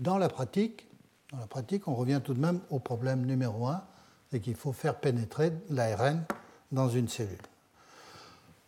Dans 0.00 0.18
la 0.18 0.28
pratique, 0.28 0.86
dans 1.30 1.38
la 1.38 1.46
pratique, 1.46 1.86
on 1.88 1.94
revient 1.94 2.20
tout 2.24 2.34
de 2.34 2.40
même 2.40 2.60
au 2.70 2.78
problème 2.78 3.24
numéro 3.24 3.66
un, 3.66 3.82
c'est 4.30 4.40
qu'il 4.40 4.54
faut 4.54 4.72
faire 4.72 4.96
pénétrer 4.96 5.52
l'ARN 5.70 6.24
dans 6.72 6.88
une 6.88 7.08
cellule. 7.08 7.38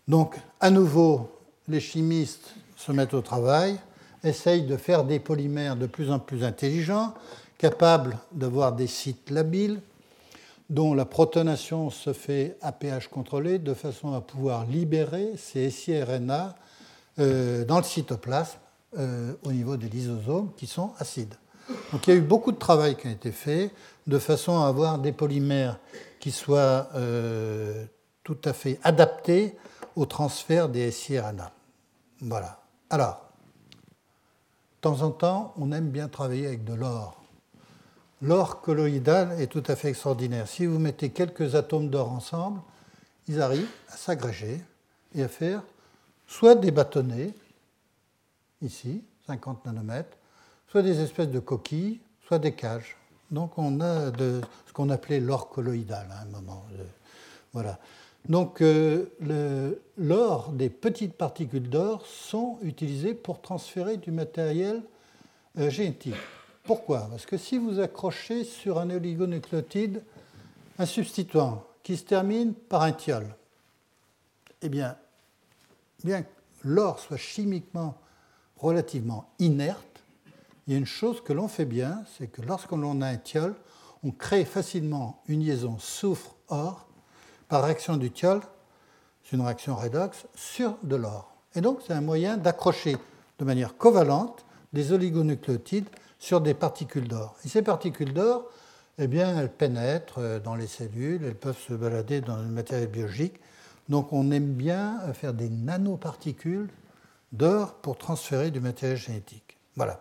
Donc, 0.07 0.37
à 0.61 0.71
nouveau, 0.71 1.31
les 1.69 1.81
chimistes 1.81 2.55
se 2.77 2.93
mettent 2.93 3.15
au 3.15 3.23
travail, 3.23 3.79
essayent 4.23 4.67
de 4.67 4.77
faire 4.77 5.05
des 5.05 5.19
polymères 5.19 5.77
de 5.77 5.87
plus 5.87 6.11
en 6.11 6.19
plus 6.19 6.45
intelligents, 6.45 7.15
capables 7.59 8.19
d'avoir 8.33 8.73
des 8.73 8.87
sites 8.87 9.31
labiles, 9.31 9.81
dont 10.71 10.95
la 10.95 11.05
protonation 11.05 11.91
se 11.91 12.13
fait 12.13 12.57
à 12.63 12.73
pH 12.73 13.09
contrôlé, 13.09 13.59
de 13.59 13.75
façon 13.75 14.15
à 14.15 14.21
pouvoir 14.21 14.65
libérer 14.67 15.33
ces 15.37 15.71
siRNA 15.71 16.55
euh, 17.19 17.65
dans 17.65 17.79
le 17.79 17.85
cytoplasme 17.85 18.59
euh, 18.99 19.35
au 19.45 19.53
niveau 19.53 19.77
des 19.77 19.89
lysosomes 19.89 20.51
qui 20.57 20.67
sont 20.67 20.93
acides. 20.99 21.35
Donc 21.93 22.07
il 22.07 22.11
y 22.11 22.13
a 22.15 22.17
eu 22.17 22.23
beaucoup 22.23 22.53
de 22.53 22.59
travail 22.59 22.97
qui 22.97 23.09
a 23.09 23.11
été 23.11 23.31
fait 23.33 23.71
de 24.07 24.19
façon 24.19 24.61
à 24.61 24.69
avoir 24.69 24.99
des 24.99 25.13
polymères 25.13 25.79
qui 26.21 26.31
soient 26.31 26.89
euh, 26.95 27.85
tout 28.23 28.39
à 28.45 28.53
fait 28.53 28.79
adaptés 28.83 29.55
au 29.97 30.07
transfert 30.07 30.69
des 30.69 30.91
siRNA. 30.91 31.53
Voilà. 32.21 32.61
Alors, 32.91 33.29
de 33.81 34.81
temps 34.81 35.03
en 35.03 35.11
temps, 35.11 35.55
on 35.57 35.73
aime 35.73 35.91
bien 35.91 36.09
travailler 36.09 36.47
avec 36.47 36.65
de 36.65 36.75
l'or. 36.75 37.23
L'or 38.23 38.61
colloïdal 38.61 39.41
est 39.41 39.49
tout 39.49 39.63
à 39.67 39.77
fait 39.77 39.89
extraordinaire. 39.89 40.49
Si 40.49 40.67
vous 40.67 40.79
mettez 40.79 41.11
quelques 41.11 41.55
atomes 41.55 41.91
d'or 41.91 42.11
ensemble, 42.11 42.61
ils 43.29 43.41
arrivent 43.41 43.71
à 43.89 43.97
s'agréger 43.97 44.63
et 45.15 45.23
à 45.23 45.29
faire 45.29 45.63
soit 46.27 46.55
des 46.55 46.71
bâtonnets, 46.71 47.35
ici, 48.63 49.03
50 49.27 49.67
nanomètres, 49.67 50.17
soit 50.69 50.83
des 50.83 51.01
espèces 51.01 51.29
de 51.29 51.39
coquilles, 51.39 52.01
soit 52.27 52.39
des 52.39 52.53
cages. 52.53 52.97
Donc 53.31 53.59
on 53.59 53.81
a 53.81 54.11
de, 54.11 54.41
ce 54.67 54.73
qu'on 54.73 54.91
appelait 54.91 55.21
l'or 55.21 55.49
colloïdal 55.49 56.07
à 56.11 56.23
un 56.23 56.27
moment. 56.27 56.65
Voilà. 57.53 57.79
Donc 58.29 58.63
euh, 58.63 59.07
l'or, 59.99 60.53
des 60.53 60.71
petites 60.71 61.15
particules 61.15 61.69
d'or 61.69 62.07
sont 62.07 62.59
utilisées 62.63 63.15
pour 63.15 63.43
transférer 63.43 63.99
du 63.99 64.11
matériel 64.11 64.83
euh, 65.59 65.69
génétique. 65.69 66.15
Pourquoi? 66.65 67.07
Parce 67.11 67.27
que 67.27 67.37
si 67.37 67.59
vous 67.59 67.81
accrochez 67.81 68.45
sur 68.45 68.79
un 68.79 68.89
oligonucléotide 68.91 70.03
un 70.79 70.87
substituant 70.87 71.65
qui 71.83 71.97
se 71.97 72.05
termine 72.05 72.55
par 72.55 72.83
un 72.83 72.93
thiol, 72.93 73.37
eh 74.63 74.71
bien, 74.71 74.97
bien 76.03 76.23
que 76.23 76.29
l'or 76.65 76.99
soit 76.99 77.19
chimiquement 77.19 77.99
relativement 78.57 79.29
inerte, 79.39 80.03
il 80.67 80.73
y 80.73 80.77
a 80.77 80.79
une 80.79 80.87
chose 80.87 81.23
que 81.23 81.35
l'on 81.35 81.49
fait 81.49 81.67
bien, 81.67 82.03
c'est 82.17 82.29
que 82.29 82.41
lorsqu'on 82.41 83.03
a 83.03 83.07
un 83.07 83.17
thiol, 83.19 83.55
on 84.03 84.11
crée 84.11 84.47
facilement 84.47 85.23
une 85.29 85.45
liaison 85.45 85.79
soufre-or 85.79 86.89
par 87.49 87.65
réaction 87.65 87.97
du 87.97 88.11
thiol, 88.11 88.41
c'est 89.25 89.37
une 89.37 89.43
réaction 89.43 89.77
redox, 89.77 90.27
sur 90.35 90.77
de 90.83 90.97
l'or. 90.97 91.35
Et 91.55 91.61
donc 91.61 91.81
c'est 91.87 91.93
un 91.93 92.01
moyen 92.01 92.37
d'accrocher 92.37 92.97
de 93.39 93.45
manière 93.45 93.77
covalente 93.77 94.45
des 94.73 94.93
oligonucléotides 94.93 95.89
sur 96.19 96.41
des 96.41 96.55
particules 96.55 97.09
d'or. 97.09 97.37
Et 97.45 97.49
ces 97.49 97.63
particules 97.63 98.13
d'or, 98.13 98.51
eh 98.99 99.07
bien, 99.07 99.39
elles 99.39 99.51
pénètrent 99.51 100.41
dans 100.43 100.55
les 100.55 100.67
cellules, 100.67 101.25
elles 101.25 101.35
peuvent 101.35 101.59
se 101.59 101.75
balader 101.75 102.21
dans 102.21 102.37
le 102.37 102.45
matériel 102.45 102.89
biologique. 102.89 103.41
Donc 103.89 104.13
on 104.13 104.31
aime 104.31 104.53
bien 104.55 105.01
faire 105.13 105.35
des 105.35 105.49
nanoparticules 105.49 106.71
d'or 107.33 107.75
pour 107.75 107.99
transférer 107.99 108.51
du 108.51 108.61
matériel 108.61 108.97
génétique. 108.97 109.59
Voilà. 109.77 110.01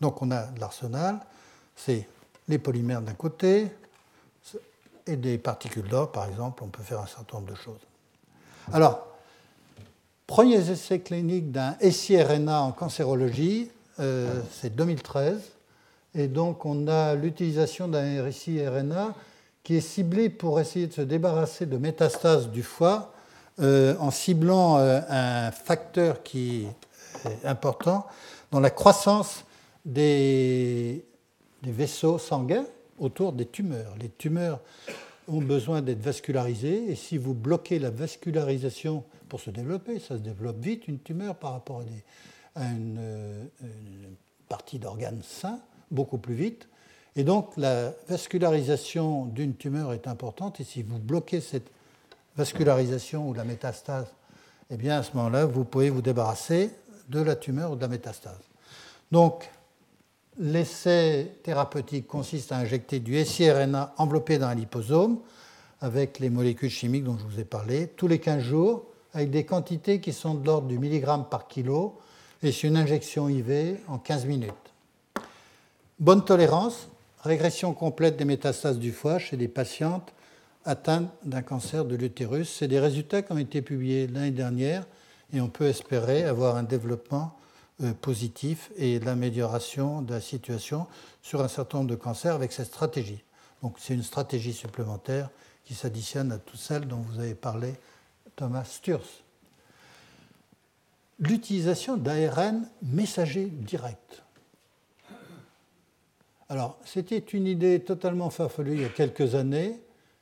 Donc 0.00 0.20
on 0.22 0.30
a 0.30 0.48
l'arsenal, 0.58 1.20
c'est 1.74 2.08
les 2.48 2.58
polymères 2.58 3.02
d'un 3.02 3.14
côté 3.14 3.70
et 5.06 5.16
des 5.16 5.38
particules 5.38 5.88
d'or, 5.88 6.12
par 6.12 6.28
exemple, 6.28 6.62
on 6.64 6.68
peut 6.68 6.82
faire 6.82 7.00
un 7.00 7.06
certain 7.06 7.38
nombre 7.38 7.50
de 7.50 7.56
choses. 7.56 7.80
Alors, 8.72 9.06
premiers 10.26 10.70
essais 10.70 11.00
cliniques 11.00 11.52
d'un 11.52 11.76
siRNA 11.80 12.62
en 12.62 12.72
cancérologie, 12.72 13.70
euh, 14.00 14.40
c'est 14.52 14.74
2013, 14.74 15.40
et 16.14 16.28
donc 16.28 16.64
on 16.64 16.88
a 16.88 17.14
l'utilisation 17.14 17.88
d'un 17.88 18.30
siRNA 18.30 19.14
qui 19.62 19.76
est 19.76 19.80
ciblé 19.80 20.28
pour 20.28 20.60
essayer 20.60 20.86
de 20.86 20.92
se 20.92 21.00
débarrasser 21.02 21.66
de 21.66 21.76
métastases 21.76 22.48
du 22.50 22.62
foie 22.62 23.12
euh, 23.58 23.96
en 23.98 24.10
ciblant 24.10 24.78
euh, 24.78 25.00
un 25.08 25.50
facteur 25.50 26.22
qui 26.22 26.66
est 27.24 27.46
important 27.46 28.06
dans 28.50 28.60
la 28.60 28.70
croissance 28.70 29.44
des, 29.84 31.04
vaisseaux 31.62 32.18
sanguins 32.18 32.66
autour 32.98 33.32
des 33.32 33.46
tumeurs. 33.46 33.94
Les 34.00 34.08
tumeurs 34.08 34.60
ont 35.28 35.40
besoin 35.40 35.82
d'être 35.82 36.02
vascularisées 36.02 36.90
et 36.90 36.94
si 36.94 37.18
vous 37.18 37.34
bloquez 37.34 37.78
la 37.78 37.90
vascularisation 37.90 39.04
pour 39.28 39.40
se 39.40 39.50
développer, 39.50 39.98
ça 39.98 40.16
se 40.16 40.22
développe 40.22 40.58
vite 40.60 40.88
une 40.88 41.00
tumeur 41.00 41.34
par 41.34 41.52
rapport 41.52 41.82
à, 42.54 42.64
une, 42.64 43.48
partie 44.48 44.78
d'organes 44.78 45.22
sains, 45.22 45.60
beaucoup 45.90 46.18
plus 46.18 46.34
vite. 46.34 46.68
Et 47.16 47.24
donc 47.24 47.56
la 47.56 47.92
vascularisation 48.08 49.26
d'une 49.26 49.56
tumeur 49.56 49.92
est 49.92 50.06
importante 50.06 50.60
et 50.60 50.64
si 50.64 50.82
vous 50.82 50.98
bloquez 50.98 51.40
cette 51.40 51.70
vascularisation 52.36 53.28
ou 53.28 53.34
la 53.34 53.44
métastase, 53.44 54.06
eh 54.70 54.76
bien 54.76 54.98
à 54.98 55.02
ce 55.02 55.16
moment-là, 55.16 55.46
vous 55.46 55.64
pouvez 55.64 55.90
vous 55.90 56.02
débarrasser 56.02 56.70
de 57.08 57.20
la 57.20 57.36
tumeur 57.36 57.72
ou 57.72 57.76
de 57.76 57.80
la 57.80 57.88
métastase. 57.88 58.40
Donc 59.10 59.48
L'essai 60.38 61.32
thérapeutique 61.42 62.06
consiste 62.06 62.52
à 62.52 62.58
injecter 62.58 63.00
du 63.00 63.24
siRNA 63.24 63.94
enveloppé 63.96 64.36
dans 64.36 64.48
un 64.48 64.54
liposome 64.54 65.20
avec 65.80 66.18
les 66.18 66.28
molécules 66.28 66.68
chimiques 66.68 67.04
dont 67.04 67.16
je 67.16 67.24
vous 67.24 67.40
ai 67.40 67.44
parlé 67.44 67.88
tous 67.96 68.06
les 68.06 68.18
15 68.18 68.42
jours 68.42 68.84
avec 69.14 69.30
des 69.30 69.46
quantités 69.46 69.98
qui 69.98 70.12
sont 70.12 70.34
de 70.34 70.44
l'ordre 70.44 70.68
du 70.68 70.78
milligramme 70.78 71.26
par 71.30 71.48
kilo 71.48 71.98
et 72.42 72.52
c'est 72.52 72.66
une 72.66 72.76
injection 72.76 73.30
IV 73.30 73.78
en 73.88 73.96
15 73.96 74.26
minutes. 74.26 74.52
Bonne 75.98 76.22
tolérance, 76.22 76.88
régression 77.22 77.72
complète 77.72 78.18
des 78.18 78.26
métastases 78.26 78.78
du 78.78 78.92
foie 78.92 79.18
chez 79.18 79.38
des 79.38 79.48
patientes 79.48 80.12
atteintes 80.66 81.08
d'un 81.24 81.40
cancer 81.40 81.86
de 81.86 81.96
l'utérus. 81.96 82.54
C'est 82.58 82.68
des 82.68 82.80
résultats 82.80 83.22
qui 83.22 83.32
ont 83.32 83.38
été 83.38 83.62
publiés 83.62 84.06
l'année 84.06 84.32
dernière 84.32 84.84
et 85.32 85.40
on 85.40 85.48
peut 85.48 85.64
espérer 85.64 86.24
avoir 86.24 86.56
un 86.56 86.62
développement 86.62 87.34
positif 88.00 88.70
et 88.76 88.98
l'amélioration 89.00 90.02
de 90.02 90.14
la 90.14 90.20
situation 90.20 90.86
sur 91.22 91.42
un 91.42 91.48
certain 91.48 91.78
nombre 91.78 91.90
de 91.90 91.96
cancers 91.96 92.34
avec 92.34 92.52
cette 92.52 92.68
stratégie. 92.68 93.22
Donc 93.62 93.76
c'est 93.78 93.94
une 93.94 94.02
stratégie 94.02 94.52
supplémentaire 94.52 95.30
qui 95.64 95.74
s'additionne 95.74 96.32
à 96.32 96.38
toutes 96.38 96.60
celles 96.60 96.86
dont 96.86 97.04
vous 97.10 97.18
avez 97.18 97.34
parlé, 97.34 97.74
Thomas 98.36 98.64
Sturz. 98.64 99.22
L'utilisation 101.18 101.96
d'ARN 101.96 102.68
messager 102.82 103.46
direct. 103.46 104.22
Alors, 106.48 106.78
c'était 106.84 107.18
une 107.18 107.46
idée 107.46 107.80
totalement 107.80 108.30
farfelue 108.30 108.74
il 108.74 108.82
y 108.82 108.84
a 108.84 108.90
quelques 108.90 109.34
années. 109.34 109.80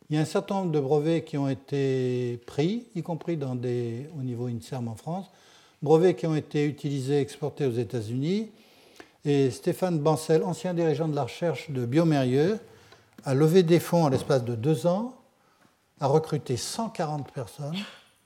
Il 0.08 0.16
y 0.16 0.18
a 0.18 0.22
un 0.22 0.26
certain 0.26 0.54
nombre 0.54 0.72
de 0.72 0.80
brevets 0.80 1.24
qui 1.24 1.36
ont 1.36 1.48
été 1.48 2.40
pris, 2.46 2.86
y 2.94 3.02
compris 3.02 3.38
au 3.42 4.22
niveau 4.22 4.46
INSERM 4.46 4.88
en 4.88 4.96
France, 4.96 5.26
brevets 5.84 6.16
qui 6.16 6.26
ont 6.26 6.34
été 6.34 6.66
utilisés, 6.66 7.20
exportés 7.20 7.66
aux 7.66 7.72
États-Unis. 7.72 8.50
Et 9.24 9.50
Stéphane 9.50 9.98
Bancel, 9.98 10.42
ancien 10.42 10.74
dirigeant 10.74 11.06
de 11.06 11.14
la 11.14 11.22
recherche 11.22 11.70
de 11.70 11.86
Biomérieux, 11.86 12.58
a 13.24 13.34
levé 13.34 13.62
des 13.62 13.78
fonds 13.78 14.06
à 14.06 14.10
l'espace 14.10 14.44
de 14.44 14.54
deux 14.54 14.86
ans, 14.86 15.14
a 16.00 16.08
recruté 16.08 16.56
140 16.56 17.30
personnes. 17.32 17.76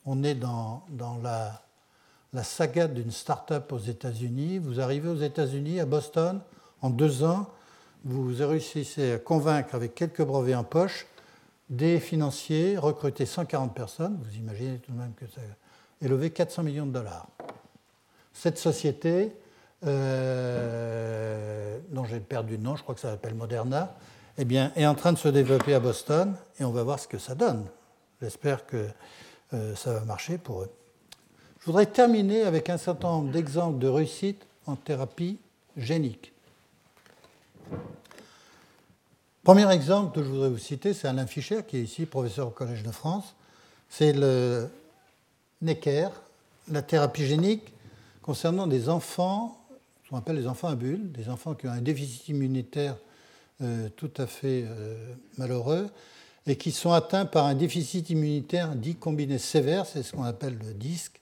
On 0.07 0.25
est 0.25 0.35
dans, 0.35 0.83
dans 0.89 1.19
la, 1.23 1.63
la 2.33 2.43
saga 2.43 2.89
d'une 2.89 3.11
start-up 3.11 3.71
aux 3.73 3.79
États-Unis. 3.79 4.59
Vous 4.59 4.81
arrivez 4.81 5.09
aux 5.09 5.21
États-Unis, 5.21 5.81
à 5.81 5.87
Boston, 5.87 6.41
en 6.81 6.91
deux 6.91 7.25
ans, 7.25 7.47
vous 8.05 8.33
réussissez 8.39 9.13
à 9.13 9.19
convaincre 9.19 9.75
avec 9.75 9.95
quelques 9.95 10.23
brevets 10.23 10.55
en 10.55 10.65
poche 10.65 11.07
des 11.69 12.01
financiers, 12.01 12.79
recruter 12.79 13.27
140 13.27 13.75
personnes. 13.75 14.19
Vous 14.23 14.37
imaginez 14.37 14.79
tout 14.79 14.93
de 14.93 14.97
même 14.97 15.13
que 15.15 15.27
ça 15.27 15.41
et 16.03 16.09
levé 16.09 16.31
400 16.31 16.63
millions 16.63 16.87
de 16.87 16.93
dollars. 16.93 17.27
Cette 18.33 18.59
société, 18.59 19.33
euh, 19.85 21.79
dont 21.91 22.05
j'ai 22.05 22.21
perdu 22.21 22.57
le 22.57 22.63
nom, 22.63 22.77
je 22.77 22.83
crois 22.83 22.95
que 22.95 23.01
ça 23.01 23.11
s'appelle 23.11 23.35
Moderna, 23.35 23.97
eh 24.39 24.45
bien, 24.45 24.73
est 24.77 24.87
en 24.87 24.95
train 24.95 25.13
de 25.13 25.19
se 25.19 25.29
développer 25.29 25.75
à 25.75 25.81
Boston 25.81 26.35
et 26.61 26.65
on 26.65 26.71
va 26.71 26.83
voir 26.83 27.01
ce 27.01 27.09
que 27.09 27.19
ça 27.19 27.35
donne. 27.35 27.67
J'espère 28.23 28.67
que 28.67 28.89
euh, 29.55 29.75
ça 29.75 29.93
va 29.93 30.01
marcher 30.01 30.39
pour 30.39 30.63
eux. 30.63 30.71
Je 31.61 31.67
voudrais 31.67 31.87
terminer 31.87 32.43
avec 32.43 32.71
un 32.71 32.79
certain 32.79 33.09
nombre 33.09 33.33
d'exemples 33.33 33.79
de 33.79 33.89
réussite 33.89 34.47
en 34.67 34.77
thérapie 34.77 35.39
génique. 35.77 36.33
Premier 39.43 39.71
exemple 39.73 40.15
que 40.15 40.23
je 40.23 40.29
voudrais 40.29 40.51
vous 40.51 40.59
citer, 40.59 40.93
c'est 40.93 41.09
Alain 41.09 41.27
Fischer, 41.27 41.63
qui 41.67 41.79
est 41.79 41.83
ici 41.83 42.07
professeur 42.07 42.49
au 42.49 42.51
Collège 42.51 42.83
de 42.83 42.91
France. 42.91 43.35
C'est 43.89 44.13
le 44.13 44.69
Necker, 45.63 46.09
la 46.71 46.83
thérapie 46.83 47.27
génique 47.27 47.73
concernant 48.23 48.67
des 48.67 48.89
enfants, 48.89 49.65
ce 50.05 50.11
qu'on 50.11 50.17
appelle 50.17 50.37
les 50.37 50.47
enfants 50.47 50.69
à 50.69 50.75
bulles, 50.75 51.13
des 51.13 51.29
enfants 51.29 51.55
qui 51.55 51.67
ont 51.67 51.73
un 51.73 51.81
déficit 51.81 52.29
immunitaire 52.29 52.97
euh, 53.61 53.89
tout 53.97 54.11
à 54.19 54.27
fait 54.27 54.65
euh, 54.67 55.15
malheureux 55.37 55.89
et 56.47 56.57
qui 56.57 56.71
sont 56.71 56.93
atteints 56.93 57.27
par 57.27 57.47
un 57.47 57.55
déficit 57.55 58.11
immunitaire 58.11 58.77
dit 58.77 58.95
combiné 58.95 59.39
sévère, 59.39 59.87
c'est 59.87 60.03
ce 60.03 60.13
qu'on 60.13 60.25
appelle 60.25 60.59
le 60.65 60.75
DISC, 60.75 61.21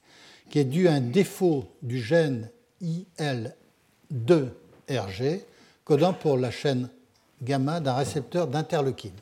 qui 0.50 0.58
est 0.58 0.64
dû 0.64 0.88
à 0.88 0.92
un 0.92 1.00
défaut 1.00 1.64
du 1.82 2.00
gène 2.00 2.50
IL2RG, 2.82 5.40
codant 5.84 6.12
pour 6.12 6.36
la 6.36 6.50
chaîne 6.50 6.90
gamma 7.42 7.80
d'un 7.80 7.94
récepteur 7.94 8.46
d'interleukine. 8.46 9.12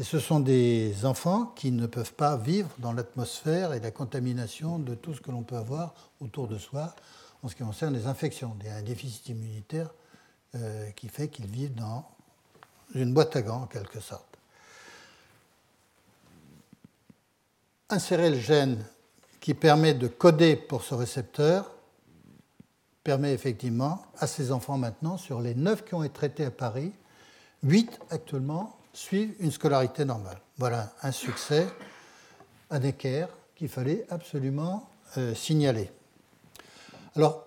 Et 0.00 0.02
ce 0.02 0.18
sont 0.18 0.40
des 0.40 1.04
enfants 1.04 1.52
qui 1.54 1.70
ne 1.72 1.86
peuvent 1.86 2.14
pas 2.14 2.38
vivre 2.38 2.70
dans 2.78 2.94
l'atmosphère 2.94 3.74
et 3.74 3.80
la 3.80 3.90
contamination 3.90 4.78
de 4.78 4.94
tout 4.94 5.12
ce 5.12 5.20
que 5.20 5.30
l'on 5.30 5.42
peut 5.42 5.58
avoir 5.58 5.92
autour 6.22 6.48
de 6.48 6.56
soi 6.56 6.96
en 7.42 7.48
ce 7.48 7.54
qui 7.54 7.62
concerne 7.62 7.92
les 7.92 8.06
infections. 8.06 8.56
Il 8.60 8.66
y 8.66 8.70
a 8.70 8.76
un 8.76 8.82
déficit 8.82 9.28
immunitaire 9.28 9.90
euh, 10.54 10.90
qui 10.92 11.08
fait 11.08 11.28
qu'ils 11.28 11.48
vivent 11.48 11.74
dans 11.74 12.08
une 12.94 13.12
boîte 13.12 13.36
à 13.36 13.42
gants 13.42 13.60
en 13.60 13.66
quelque 13.66 14.00
sorte. 14.00 14.38
Insérer 17.90 18.30
le 18.30 18.38
gène 18.38 18.82
qui 19.38 19.52
permet 19.52 19.92
de 19.92 20.08
coder 20.08 20.56
pour 20.56 20.82
ce 20.82 20.94
récepteur 20.94 21.70
permet 23.04 23.34
effectivement 23.34 24.06
à 24.16 24.26
ces 24.26 24.50
enfants 24.50 24.78
maintenant, 24.78 25.18
sur 25.18 25.42
les 25.42 25.54
9 25.54 25.84
qui 25.84 25.92
ont 25.92 26.02
été 26.02 26.14
traités 26.14 26.46
à 26.46 26.50
Paris, 26.50 26.90
8 27.64 28.00
actuellement 28.08 28.79
suivent 28.92 29.34
une 29.40 29.50
scolarité 29.50 30.04
normale. 30.04 30.38
Voilà 30.58 30.92
un 31.02 31.12
succès, 31.12 31.66
un 32.70 32.82
équerre 32.82 33.28
qu'il 33.56 33.68
fallait 33.68 34.06
absolument 34.10 34.88
euh, 35.16 35.34
signaler. 35.34 35.90
Alors, 37.16 37.46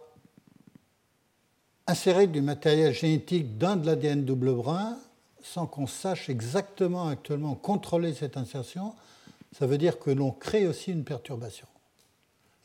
insérer 1.87 2.27
du 2.27 2.41
matériel 2.41 2.93
génétique 2.93 3.57
dans 3.57 3.75
de 3.75 3.85
l'ADN 3.85 4.25
double 4.25 4.53
brun, 4.53 4.97
sans 5.41 5.67
qu'on 5.67 5.87
sache 5.87 6.29
exactement 6.29 7.07
actuellement 7.07 7.55
contrôler 7.55 8.13
cette 8.13 8.37
insertion, 8.37 8.93
ça 9.57 9.67
veut 9.67 9.77
dire 9.77 9.99
que 9.99 10.09
l'on 10.09 10.31
crée 10.31 10.67
aussi 10.67 10.91
une 10.91 11.03
perturbation. 11.03 11.67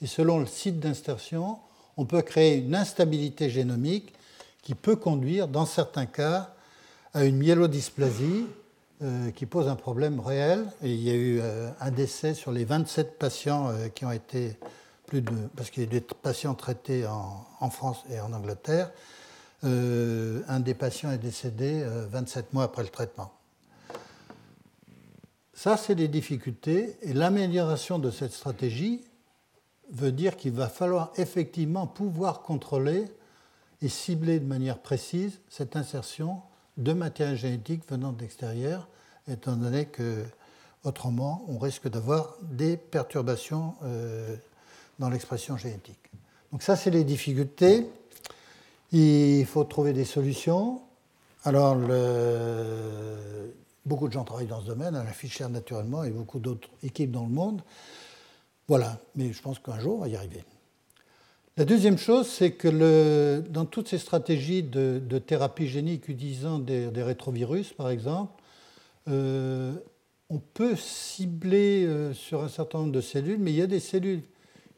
Et 0.01 0.07
selon 0.07 0.38
le 0.38 0.47
site 0.47 0.79
d'insertion, 0.79 1.59
on 1.97 2.07
peut 2.07 2.23
créer 2.23 2.59
une 2.59 2.75
instabilité 2.75 3.51
génomique 3.51 4.14
qui 4.62 4.75
peut 4.75 4.97
conduire, 4.97 5.49
dans 5.49 5.67
certains 5.67 6.07
cas, 6.07 6.55
à 7.14 7.25
une 7.25 7.37
myélodysplasie 7.37 8.47
euh, 9.01 9.31
qui 9.31 9.47
pose 9.47 9.69
un 9.69 9.77
problème 9.77 10.19
réel. 10.19 10.67
Il 10.83 11.01
y 11.01 11.11
a 11.11 11.15
eu 11.15 11.39
euh, 11.41 11.71
un 11.79 11.93
décès 11.93 12.35
sur 12.35 12.51
les 12.51 12.65
27 12.65 13.17
patients 13.17 13.69
euh, 13.69 13.87
qui 13.87 14.05
ont 14.05 14.11
été 14.11 14.59
plus 15.07 15.23
de. 15.23 15.31
parce 15.55 15.71
qu'il 15.71 15.85
y 15.85 15.87
a 15.87 15.89
eu 15.89 16.01
des 16.01 16.01
patients 16.01 16.57
traités 16.57 17.07
en, 17.07 17.71
France 17.71 18.03
et 18.11 18.19
en 18.19 18.33
Angleterre. 18.33 18.91
un 19.63 20.61
des 20.61 20.75
patients 20.75 21.13
est 21.13 21.19
décédé 21.19 21.87
27 22.11 22.53
mois 22.53 22.65
après 22.65 22.83
le 22.83 22.89
traitement. 22.89 23.33
Ça, 25.55 25.77
c'est 25.77 25.95
des 25.95 26.09
difficultés. 26.09 26.97
Et 27.03 27.13
l'amélioration 27.13 28.01
de 28.01 28.11
cette 28.11 28.33
stratégie 28.33 29.05
veut 29.93 30.13
dire 30.13 30.37
qu'il 30.37 30.53
va 30.53 30.69
falloir 30.69 31.13
effectivement 31.17 31.87
pouvoir 31.87 32.43
contrôler 32.43 33.05
et 33.81 33.89
cibler 33.89 34.41
de 34.41 34.47
manière 34.47 34.79
précise 34.79 35.41
cette 35.49 35.77
insertion 35.77 36.43
de 36.79 36.93
matériel 36.93 37.37
génétique 37.37 37.83
venant 37.88 38.12
de 38.12 38.21
l'extérieur, 38.23 38.88
étant 39.29 39.57
donné 39.57 39.87
que 39.87 40.25
autrement 40.85 41.45
on 41.49 41.59
risque 41.59 41.88
d'avoir 41.88 42.37
des 42.43 42.77
perturbations 42.77 43.75
euh, 43.83 44.37
dans 44.99 45.11
l'expression 45.11 45.57
génétique. 45.57 45.99
Donc 46.53 46.62
ça, 46.62 46.77
c'est 46.77 46.91
les 46.91 47.05
difficultés. 47.05 47.87
Il 48.93 49.45
faut 49.45 49.64
trouver 49.64 49.93
des 49.93 50.07
solutions. 50.07 50.81
Alors, 51.45 51.77
beaucoup 53.85 54.09
de 54.09 54.12
gens 54.12 54.25
travaillent 54.25 54.47
dans 54.47 54.62
ce 54.62 54.67
domaine, 54.67 54.97
à 54.97 55.05
la 55.05 55.12
Fichère 55.12 55.51
naturellement, 55.51 56.05
et 56.05 56.11
beaucoup 56.11 56.38
d'autres 56.38 56.69
équipes 56.83 57.11
dans 57.11 57.25
le 57.25 57.31
monde. 57.31 57.62
Voilà, 58.67 58.99
mais 59.14 59.33
je 59.33 59.43
pense 59.43 59.59
qu'un 59.59 59.79
jour, 59.79 59.97
on 59.97 60.01
va 60.01 60.09
y 60.09 60.17
arriver. 60.17 60.43
La 61.59 61.64
deuxième 61.64 61.99
chose, 61.99 62.29
c'est 62.29 62.53
que 62.53 63.42
dans 63.51 63.64
toutes 63.64 63.88
ces 63.88 63.99
stratégies 63.99 64.62
de, 64.62 65.18
thérapie 65.18 65.66
génique 65.66 66.09
utilisant 66.09 66.61
des, 66.61 67.03
rétrovirus, 67.03 67.73
par 67.73 67.90
exemple, 67.90 68.40
euh, 69.09 69.75
on 70.31 70.38
peut 70.38 70.77
cibler 70.77 71.85
euh, 71.85 72.14
sur 72.14 72.44
un 72.44 72.49
certain 72.49 72.79
nombre 72.79 72.92
de 72.92 73.01
cellules, 73.01 73.40
mais 73.40 73.51
il 73.51 73.57
y 73.57 73.62
a 73.62 73.66
des 73.66 73.81
cellules 73.81 74.23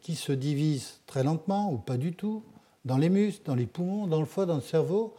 qui 0.00 0.14
se 0.14 0.32
divisent 0.32 1.00
très 1.06 1.22
lentement 1.22 1.70
ou 1.70 1.76
pas 1.76 1.98
du 1.98 2.14
tout, 2.14 2.42
dans 2.86 2.96
les 2.96 3.10
muscles, 3.10 3.42
dans 3.44 3.56
les 3.56 3.66
poumons, 3.66 4.06
dans 4.06 4.20
le 4.20 4.24
foie, 4.24 4.46
dans 4.46 4.54
le 4.54 4.62
cerveau. 4.62 5.14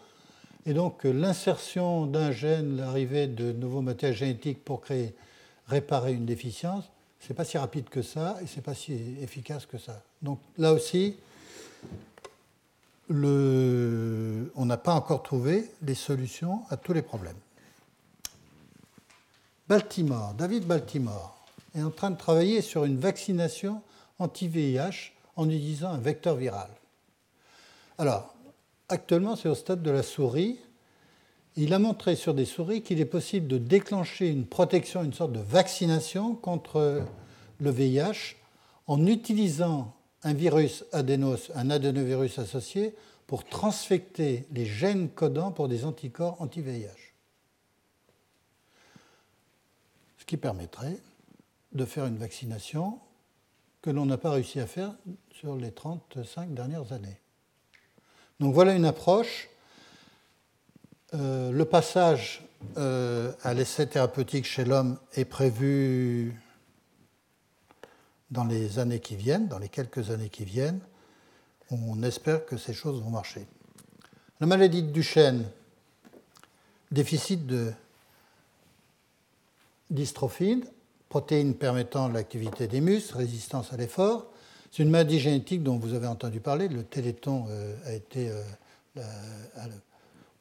Et 0.65 0.73
donc 0.73 1.05
euh, 1.05 1.11
l'insertion 1.11 2.07
d'un 2.07 2.31
gène, 2.31 2.77
l'arrivée 2.77 3.27
de 3.27 3.51
nouveaux 3.51 3.81
matériels 3.81 4.17
génétiques 4.17 4.65
pour 4.65 4.81
créer, 4.81 5.13
réparer 5.67 6.13
une 6.13 6.25
déficience, 6.25 6.85
c'est 7.19 7.35
pas 7.35 7.45
si 7.45 7.59
rapide 7.59 7.87
que 7.87 8.01
ça 8.01 8.39
et 8.41 8.47
c'est 8.47 8.63
pas 8.63 8.73
si 8.73 8.97
efficace 9.21 9.67
que 9.67 9.77
ça. 9.77 10.01
Donc 10.23 10.39
là 10.57 10.73
aussi, 10.73 11.17
on 13.09 14.65
n'a 14.65 14.77
pas 14.77 14.93
encore 14.93 15.23
trouvé 15.23 15.69
les 15.81 15.95
solutions 15.95 16.61
à 16.69 16.77
tous 16.77 16.93
les 16.93 17.01
problèmes. 17.01 17.35
Baltimore, 19.67 20.33
David 20.33 20.65
Baltimore 20.65 21.37
est 21.75 21.81
en 21.81 21.91
train 21.91 22.11
de 22.11 22.17
travailler 22.17 22.61
sur 22.61 22.85
une 22.85 22.99
vaccination 22.99 23.81
anti-VIH 24.19 25.13
en 25.35 25.49
utilisant 25.49 25.91
un 25.91 25.97
vecteur 25.97 26.35
viral. 26.35 26.69
Alors, 27.97 28.33
actuellement, 28.89 29.35
c'est 29.35 29.49
au 29.49 29.55
stade 29.55 29.81
de 29.81 29.91
la 29.91 30.03
souris. 30.03 30.59
Il 31.55 31.73
a 31.73 31.79
montré 31.79 32.15
sur 32.15 32.33
des 32.33 32.45
souris 32.45 32.81
qu'il 32.81 32.99
est 32.99 33.05
possible 33.05 33.47
de 33.47 33.57
déclencher 33.57 34.29
une 34.29 34.45
protection, 34.45 35.03
une 35.03 35.13
sorte 35.13 35.33
de 35.33 35.39
vaccination 35.39 36.35
contre 36.35 37.03
le 37.59 37.71
VIH 37.71 38.35
en 38.87 39.05
utilisant 39.05 39.93
un 40.23 40.33
virus 40.33 40.85
adénos, 40.91 41.51
un 41.55 41.69
adénovirus 41.69 42.39
associé, 42.39 42.95
pour 43.27 43.45
transfecter 43.45 44.45
les 44.51 44.65
gènes 44.65 45.09
codants 45.09 45.51
pour 45.51 45.67
des 45.67 45.85
anticorps 45.85 46.41
anti-VIH. 46.41 47.13
Ce 50.17 50.25
qui 50.25 50.37
permettrait 50.37 50.97
de 51.71 51.85
faire 51.85 52.05
une 52.05 52.17
vaccination 52.17 52.99
que 53.81 53.89
l'on 53.89 54.05
n'a 54.05 54.17
pas 54.17 54.31
réussi 54.31 54.59
à 54.59 54.67
faire 54.67 54.93
sur 55.31 55.55
les 55.55 55.71
35 55.71 56.53
dernières 56.53 56.91
années. 56.91 57.19
Donc 58.39 58.53
voilà 58.53 58.73
une 58.73 58.85
approche. 58.85 59.49
Euh, 61.13 61.51
le 61.51 61.65
passage 61.65 62.43
euh, 62.77 63.31
à 63.43 63.53
l'essai 63.53 63.87
thérapeutique 63.87 64.45
chez 64.45 64.65
l'homme 64.65 64.97
est 65.13 65.25
prévu 65.25 66.35
dans 68.31 68.45
les 68.45 68.79
années 68.79 68.99
qui 68.99 69.15
viennent, 69.15 69.47
dans 69.47 69.59
les 69.59 69.69
quelques 69.69 70.09
années 70.09 70.29
qui 70.29 70.45
viennent. 70.45 70.79
On 71.69 72.01
espère 72.03 72.45
que 72.45 72.57
ces 72.57 72.73
choses 72.73 73.01
vont 73.01 73.09
marcher. 73.09 73.45
La 74.39 74.47
maladie 74.47 74.83
de 74.83 74.91
Duchenne, 74.91 75.45
déficit 76.91 77.45
de 77.45 77.71
dystrophine, 79.89 80.65
protéines 81.09 81.55
permettant 81.55 82.07
l'activité 82.07 82.67
des 82.67 82.81
muscles, 82.81 83.17
résistance 83.17 83.71
à 83.73 83.77
l'effort. 83.77 84.31
C'est 84.71 84.83
une 84.83 84.89
maladie 84.89 85.19
génétique 85.19 85.63
dont 85.63 85.77
vous 85.77 85.93
avez 85.93 86.07
entendu 86.07 86.39
parler. 86.39 86.69
Le 86.69 86.83
téléthon 86.83 87.45
euh, 87.49 87.75
a 87.85 87.93
été 87.93 88.31
euh, 88.97 89.03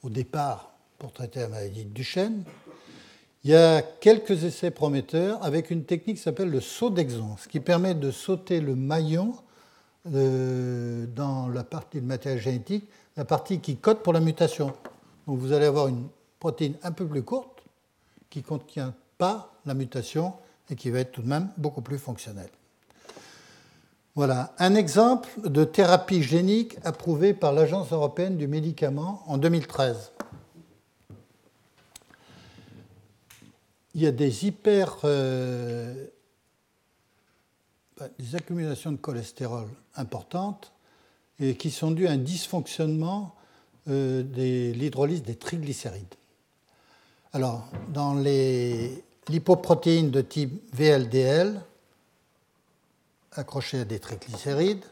au 0.03 0.11
départ 0.11 0.73
pour 0.99 1.13
traiter 1.13 1.41
la 1.41 1.49
maladie 1.49 1.85
de 1.85 1.91
Duchenne. 1.91 2.45
Il 3.43 3.51
y 3.51 3.55
a 3.55 3.81
quelques 3.81 4.45
essais 4.45 4.71
prometteurs 4.71 5.43
avec 5.43 5.71
une 5.71 5.85
technique 5.85 6.17
qui 6.19 6.23
s'appelle 6.23 6.51
le 6.51 6.61
saut 6.61 6.91
d'exon, 6.91 7.39
ce 7.39 7.49
qui 7.49 7.59
permet 7.59 7.95
de 7.95 8.11
sauter 8.11 8.61
le 8.61 8.75
maillon 8.75 9.35
euh, 10.13 11.07
dans 11.07 11.49
la 11.49 11.65
partie 11.65 12.03
de 12.03 12.07
matériel 12.07 12.39
génétique, 12.39 12.87
la 13.17 13.25
partie 13.25 13.61
qui 13.61 13.77
code 13.77 14.03
pour 14.03 14.13
la 14.13 14.21
mutation. 14.21 14.75
Donc 15.27 15.39
vous 15.39 15.53
allez 15.53 15.65
avoir 15.65 15.89
une 15.89 16.09
protéine 16.39 16.75
un 16.83 16.93
peu 16.93 17.07
plus 17.07 17.23
courte 17.23 17.63
qui 18.29 18.41
ne 18.41 18.45
contient 18.45 18.95
pas 19.17 19.55
la 19.65 19.73
mutation 19.73 20.35
et 20.69 20.77
qui 20.77 20.91
va 20.91 21.01
être 21.01 21.13
tout 21.13 21.23
de 21.23 21.29
même 21.29 21.49
beaucoup 21.57 21.81
plus 21.81 21.99
fonctionnelle. 21.99 22.51
Voilà 24.15 24.53
un 24.59 24.75
exemple 24.75 25.31
de 25.49 25.65
thérapie 25.65 26.23
génique 26.23 26.77
approuvée 26.85 27.33
par 27.33 27.53
l'Agence 27.53 27.91
européenne 27.91 28.37
du 28.37 28.49
médicament 28.49 29.23
en 29.27 29.39
2013. 29.39 30.13
Il 33.95 34.03
y 34.03 34.07
a 34.07 34.13
des 34.13 34.47
hyper. 34.47 34.99
Euh, 35.05 36.07
des 38.19 38.35
accumulations 38.35 38.93
de 38.93 38.97
cholestérol 38.97 39.69
importantes 39.97 40.73
qui 41.59 41.71
sont 41.71 41.91
dues 41.91 42.07
à 42.07 42.13
un 42.13 42.17
dysfonctionnement 42.19 43.35
euh, 43.89 44.23
de 44.23 44.73
l'hydrolyse 44.73 45.23
des 45.23 45.37
triglycérides. 45.37 46.15
Alors, 47.33 47.67
dans 47.89 48.15
les 48.15 49.03
lipoprotéines 49.29 50.11
de 50.11 50.21
type 50.21 50.61
VLDL, 50.75 51.61
accrochées 53.33 53.81
à 53.81 53.85
des 53.85 53.99
triglycérides, 53.99 54.85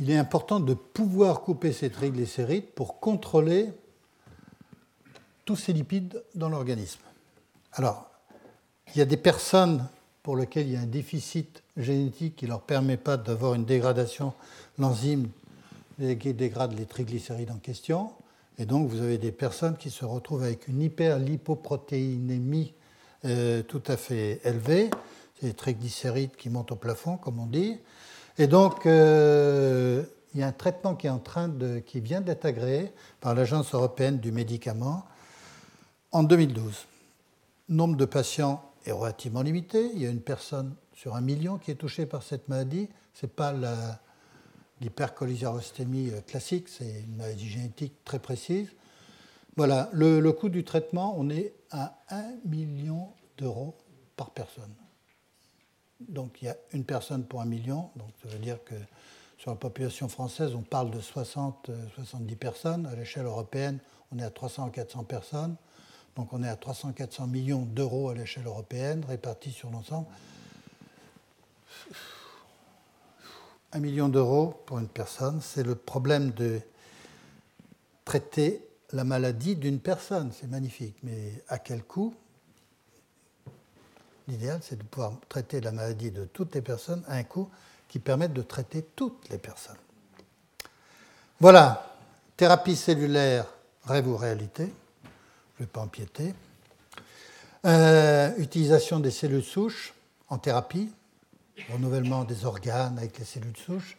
il 0.00 0.10
est 0.10 0.16
important 0.16 0.58
de 0.58 0.74
pouvoir 0.74 1.42
couper 1.42 1.72
ces 1.72 1.90
triglycérides 1.90 2.66
pour 2.74 2.98
contrôler 2.98 3.70
tous 5.44 5.56
ces 5.56 5.72
lipides 5.72 6.22
dans 6.34 6.48
l'organisme. 6.48 7.00
Alors, 7.78 8.08
il 8.94 8.98
y 8.98 9.02
a 9.02 9.04
des 9.04 9.18
personnes 9.18 9.86
pour 10.22 10.34
lesquelles 10.34 10.66
il 10.66 10.72
y 10.72 10.76
a 10.76 10.80
un 10.80 10.86
déficit 10.86 11.62
génétique 11.76 12.36
qui 12.36 12.46
ne 12.46 12.50
leur 12.50 12.62
permet 12.62 12.96
pas 12.96 13.18
d'avoir 13.18 13.52
une 13.52 13.66
dégradation, 13.66 14.32
l'enzyme 14.78 15.28
qui 15.98 16.32
dégrade 16.32 16.72
les 16.72 16.86
triglycérides 16.86 17.50
en 17.50 17.58
question. 17.58 18.12
Et 18.58 18.64
donc, 18.64 18.88
vous 18.88 19.02
avez 19.02 19.18
des 19.18 19.30
personnes 19.30 19.76
qui 19.76 19.90
se 19.90 20.06
retrouvent 20.06 20.42
avec 20.42 20.68
une 20.68 20.80
hyperlipoprotéinémie 20.80 22.72
euh, 23.26 23.62
tout 23.62 23.82
à 23.88 23.98
fait 23.98 24.40
élevée. 24.44 24.88
C'est 25.38 25.48
les 25.48 25.54
triglycérides 25.54 26.34
qui 26.34 26.48
montent 26.48 26.72
au 26.72 26.76
plafond, 26.76 27.18
comme 27.18 27.38
on 27.38 27.46
dit. 27.46 27.78
Et 28.38 28.46
donc, 28.46 28.86
euh, 28.86 30.02
il 30.34 30.40
y 30.40 30.42
a 30.42 30.46
un 30.46 30.52
traitement 30.52 30.94
qui, 30.94 31.08
est 31.08 31.10
en 31.10 31.18
train 31.18 31.48
de, 31.48 31.80
qui 31.80 32.00
vient 32.00 32.22
d'être 32.22 32.46
agréé 32.46 32.90
par 33.20 33.34
l'Agence 33.34 33.74
européenne 33.74 34.18
du 34.18 34.32
médicament 34.32 35.04
en 36.10 36.22
2012. 36.22 36.86
Nombre 37.68 37.96
de 37.96 38.04
patients 38.04 38.62
est 38.84 38.92
relativement 38.92 39.42
limité. 39.42 39.90
Il 39.92 40.00
y 40.00 40.06
a 40.06 40.10
une 40.10 40.20
personne 40.20 40.76
sur 40.92 41.16
un 41.16 41.20
million 41.20 41.58
qui 41.58 41.72
est 41.72 41.76
touchée 41.76 42.06
par 42.06 42.22
cette 42.22 42.48
maladie. 42.48 42.88
Ce 43.12 43.26
n'est 43.26 43.32
pas 43.32 43.52
l'hypercholésérostémie 44.80 46.10
euh, 46.10 46.20
classique, 46.20 46.68
c'est 46.68 47.00
une 47.00 47.16
maladie 47.16 47.48
génétique 47.48 48.04
très 48.04 48.20
précise. 48.20 48.68
Voilà, 49.56 49.88
le, 49.92 50.30
coût 50.32 50.48
du 50.48 50.64
traitement, 50.64 51.14
on 51.16 51.28
est 51.28 51.54
à 51.70 51.98
1 52.10 52.24
million 52.44 53.08
d'euros 53.38 53.74
par 54.16 54.30
personne. 54.30 54.74
Donc 56.00 56.42
il 56.42 56.44
y 56.44 56.48
a 56.48 56.56
une 56.72 56.84
personne 56.84 57.24
pour 57.24 57.40
un 57.40 57.46
million, 57.46 57.90
donc 57.96 58.10
ça 58.22 58.28
veut 58.28 58.38
dire 58.38 58.62
que 58.64 58.74
sur 59.38 59.50
la 59.50 59.56
population 59.56 60.08
française, 60.08 60.54
on 60.54 60.62
parle 60.62 60.90
de 60.90 61.00
60-70 61.00 61.70
euh, 61.70 62.34
personnes. 62.38 62.86
À 62.86 62.94
l'échelle 62.94 63.24
européenne, 63.24 63.80
on 64.12 64.18
est 64.18 64.24
à 64.24 64.30
300 64.30 64.70
400 64.70 65.04
personnes. 65.04 65.56
Donc 66.16 66.32
on 66.32 66.42
est 66.42 66.48
à 66.48 66.56
300-400 66.56 67.28
millions 67.28 67.62
d'euros 67.62 68.08
à 68.08 68.14
l'échelle 68.14 68.46
européenne, 68.46 69.04
répartis 69.06 69.52
sur 69.52 69.70
l'ensemble. 69.70 70.06
Un 73.72 73.80
million 73.80 74.08
d'euros 74.08 74.62
pour 74.64 74.78
une 74.78 74.88
personne, 74.88 75.40
c'est 75.42 75.62
le 75.62 75.74
problème 75.74 76.30
de 76.30 76.60
traiter 78.06 78.66
la 78.92 79.04
maladie 79.04 79.56
d'une 79.56 79.78
personne. 79.78 80.32
C'est 80.32 80.46
magnifique, 80.46 80.96
mais 81.02 81.44
à 81.48 81.58
quel 81.58 81.84
coût? 81.84 82.14
L'idéal, 84.26 84.60
c'est 84.62 84.76
de 84.76 84.82
pouvoir 84.82 85.12
traiter 85.28 85.60
la 85.60 85.70
maladie 85.70 86.10
de 86.10 86.24
toutes 86.24 86.54
les 86.54 86.62
personnes 86.62 87.04
à 87.06 87.16
un 87.16 87.24
coût 87.24 87.50
qui 87.88 87.98
permette 87.98 88.32
de 88.32 88.42
traiter 88.42 88.82
toutes 88.96 89.28
les 89.28 89.38
personnes. 89.38 89.76
Voilà, 91.38 91.94
thérapie 92.36 92.74
cellulaire, 92.74 93.46
rêve 93.84 94.08
ou 94.08 94.16
réalité 94.16 94.72
je 95.56 95.62
ne 95.62 95.66
vais 95.66 95.72
pas 95.72 95.80
empiéter. 95.80 96.34
Euh, 97.64 98.32
utilisation 98.36 99.00
des 99.00 99.10
cellules 99.10 99.42
souches 99.42 99.94
en 100.28 100.38
thérapie, 100.38 100.90
renouvellement 101.72 102.24
des 102.24 102.44
organes 102.44 102.98
avec 102.98 103.18
les 103.18 103.24
cellules 103.24 103.56
souches. 103.56 103.96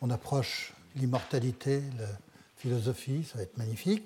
On 0.00 0.10
approche 0.10 0.72
l'immortalité, 0.96 1.82
la 1.98 2.06
philosophie, 2.56 3.24
ça 3.24 3.36
va 3.36 3.42
être 3.42 3.58
magnifique. 3.58 4.04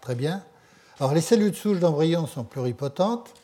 Très 0.00 0.14
bien. 0.14 0.42
Alors 0.98 1.12
les 1.12 1.20
cellules 1.20 1.54
souches 1.54 1.80
d'embryon 1.80 2.26
sont 2.26 2.44
pluripotentes. 2.44 3.34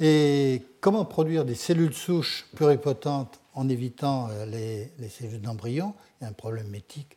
Et 0.00 0.64
comment 0.80 1.04
produire 1.04 1.44
des 1.44 1.54
cellules 1.54 1.94
souches 1.94 2.46
pluripotentes 2.54 3.40
en 3.54 3.68
évitant 3.68 4.28
euh, 4.30 4.46
les, 4.46 4.92
les 4.98 5.08
cellules 5.08 5.40
d'embryon? 5.40 5.94
Il 6.20 6.24
y 6.24 6.26
a 6.26 6.30
un 6.30 6.34
problème 6.34 6.74
éthique 6.74 7.16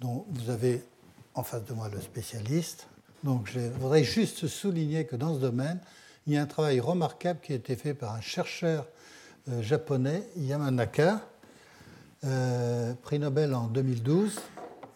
dont 0.00 0.26
vous 0.30 0.50
avez 0.50 0.82
en 1.34 1.42
face 1.42 1.64
de 1.64 1.72
moi 1.72 1.88
le 1.88 2.00
spécialiste. 2.00 2.86
Donc 3.24 3.50
je 3.52 3.60
voudrais 3.60 4.04
juste 4.04 4.46
souligner 4.46 5.06
que 5.06 5.16
dans 5.16 5.34
ce 5.34 5.40
domaine, 5.40 5.80
il 6.26 6.34
y 6.34 6.36
a 6.36 6.42
un 6.42 6.46
travail 6.46 6.80
remarquable 6.80 7.40
qui 7.40 7.52
a 7.52 7.56
été 7.56 7.76
fait 7.76 7.94
par 7.94 8.14
un 8.14 8.20
chercheur 8.20 8.86
euh, 9.48 9.62
japonais, 9.62 10.28
Yamanaka, 10.36 11.20
euh, 12.24 12.94
prix 13.02 13.18
Nobel 13.18 13.54
en 13.54 13.68
2012. 13.68 14.38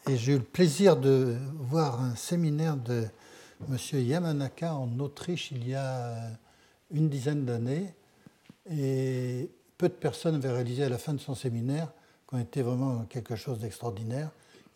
Et 0.09 0.17
j'ai 0.17 0.33
eu 0.33 0.39
le 0.39 0.43
plaisir 0.43 0.97
de 0.97 1.37
voir 1.55 2.03
un 2.03 2.17
séminaire 2.17 2.77
de 2.77 3.07
M. 3.69 3.77
Yamanaka 3.93 4.75
en 4.75 4.99
Autriche 4.99 5.53
il 5.53 5.69
y 5.69 5.75
a 5.75 6.15
une 6.91 7.09
dizaine 7.09 7.45
d'années. 7.45 7.95
Et 8.71 9.51
peu 9.79 9.89
de 9.89 9.95
personnes 9.95 10.35
avaient 10.35 10.53
réalisé 10.53 10.85
à 10.85 10.89
la 10.89 10.99
fin 10.99 11.15
de 11.15 11.21
son 11.21 11.35
séminaire 11.35 11.93
qu'on 12.27 12.39
était 12.39 12.63
vraiment 12.63 13.05
quelque 13.05 13.37
chose 13.37 13.61
d'extraordinaire 13.61 14.31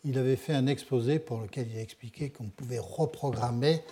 il 0.05 0.19
avait 0.19 0.35
fait 0.35 0.53
un 0.53 0.67
exposé 0.67 1.19
pour 1.19 1.41
lequel 1.41 1.67
il 1.71 1.77
a 1.77 1.81
expliqué 1.81 2.29
qu'on 2.29 2.45
pouvait 2.45 2.79
reprogrammer 2.79 3.83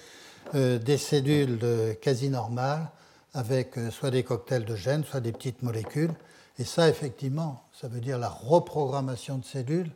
euh, 0.56 0.78
des 0.78 0.98
cellules 0.98 1.60
quasi 2.02 2.30
normales 2.30 2.88
avec 3.34 3.78
euh, 3.78 3.90
soit 3.90 4.12
des 4.12 4.24
cocktails 4.24 4.66
de 4.66 4.76
gènes, 4.76 5.04
soit 5.04 5.22
des 5.22 5.32
petites 5.32 5.64
molécules. 5.64 6.14
Et 6.60 6.64
ça, 6.64 6.88
effectivement, 6.88 7.64
ça 7.74 7.88
veut 7.88 8.00
dire 8.00 8.20
la 8.20 8.30
reprogrammation 8.30 9.40
de 9.40 9.46
cellules. 9.46 9.90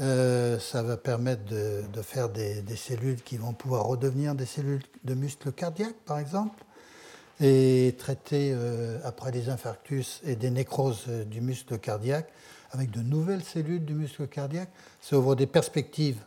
Euh, 0.00 0.58
ça 0.58 0.82
va 0.82 0.96
permettre 0.96 1.44
de, 1.44 2.02
faire 2.02 2.28
des, 2.28 2.62
cellules 2.74 3.22
qui 3.22 3.36
vont 3.36 3.52
pouvoir 3.52 3.86
redevenir 3.86 4.34
des 4.34 4.46
cellules 4.46 4.82
de 5.04 5.14
muscles 5.14 5.52
cardiaques, 5.52 5.96
par 6.04 6.18
exemple, 6.18 6.64
et 7.40 7.94
traiter 7.98 8.54
après 9.04 9.30
des 9.30 9.48
infarctus 9.48 10.20
et 10.24 10.36
des 10.36 10.50
nécroses 10.50 11.06
du 11.06 11.40
muscle 11.40 11.78
cardiaque 11.78 12.28
avec 12.72 12.90
de 12.90 13.00
nouvelles 13.00 13.42
cellules 13.42 13.84
du 13.84 13.94
muscle 13.94 14.26
cardiaque. 14.26 14.70
Ça 15.00 15.18
ouvre 15.18 15.34
des 15.34 15.46
perspectives 15.46 16.20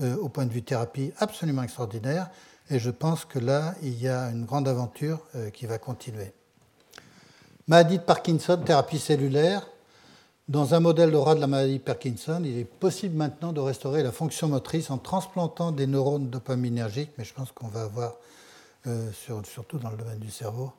euh, 0.00 0.16
au 0.16 0.28
point 0.28 0.46
de 0.46 0.52
vue 0.52 0.62
thérapie 0.62 1.12
absolument 1.18 1.62
extraordinaires. 1.62 2.30
Et 2.70 2.78
je 2.78 2.90
pense 2.90 3.24
que 3.24 3.38
là, 3.38 3.74
il 3.82 4.00
y 4.00 4.08
a 4.08 4.30
une 4.30 4.44
grande 4.44 4.66
aventure 4.66 5.20
euh, 5.34 5.50
qui 5.50 5.66
va 5.66 5.78
continuer. 5.78 6.32
Maladie 7.68 7.98
de 7.98 8.02
Parkinson, 8.02 8.60
thérapie 8.64 8.98
cellulaire. 8.98 9.66
Dans 10.48 10.74
un 10.74 10.80
modèle 10.80 11.10
de 11.10 11.16
rat 11.16 11.34
de 11.34 11.40
la 11.40 11.46
maladie 11.46 11.78
de 11.78 11.82
Parkinson, 11.82 12.42
il 12.44 12.58
est 12.58 12.64
possible 12.64 13.16
maintenant 13.16 13.52
de 13.52 13.60
restaurer 13.60 14.02
la 14.02 14.12
fonction 14.12 14.48
motrice 14.48 14.90
en 14.90 14.98
transplantant 14.98 15.72
des 15.72 15.86
neurones 15.86 16.28
dopaminergiques, 16.28 17.12
mais 17.16 17.24
je 17.24 17.32
pense 17.32 17.52
qu'on 17.52 17.68
va 17.68 17.82
avoir, 17.82 18.16
euh, 18.86 19.10
surtout 19.44 19.78
dans 19.78 19.88
le 19.88 19.96
domaine 19.96 20.18
du 20.18 20.30
cerveau, 20.30 20.72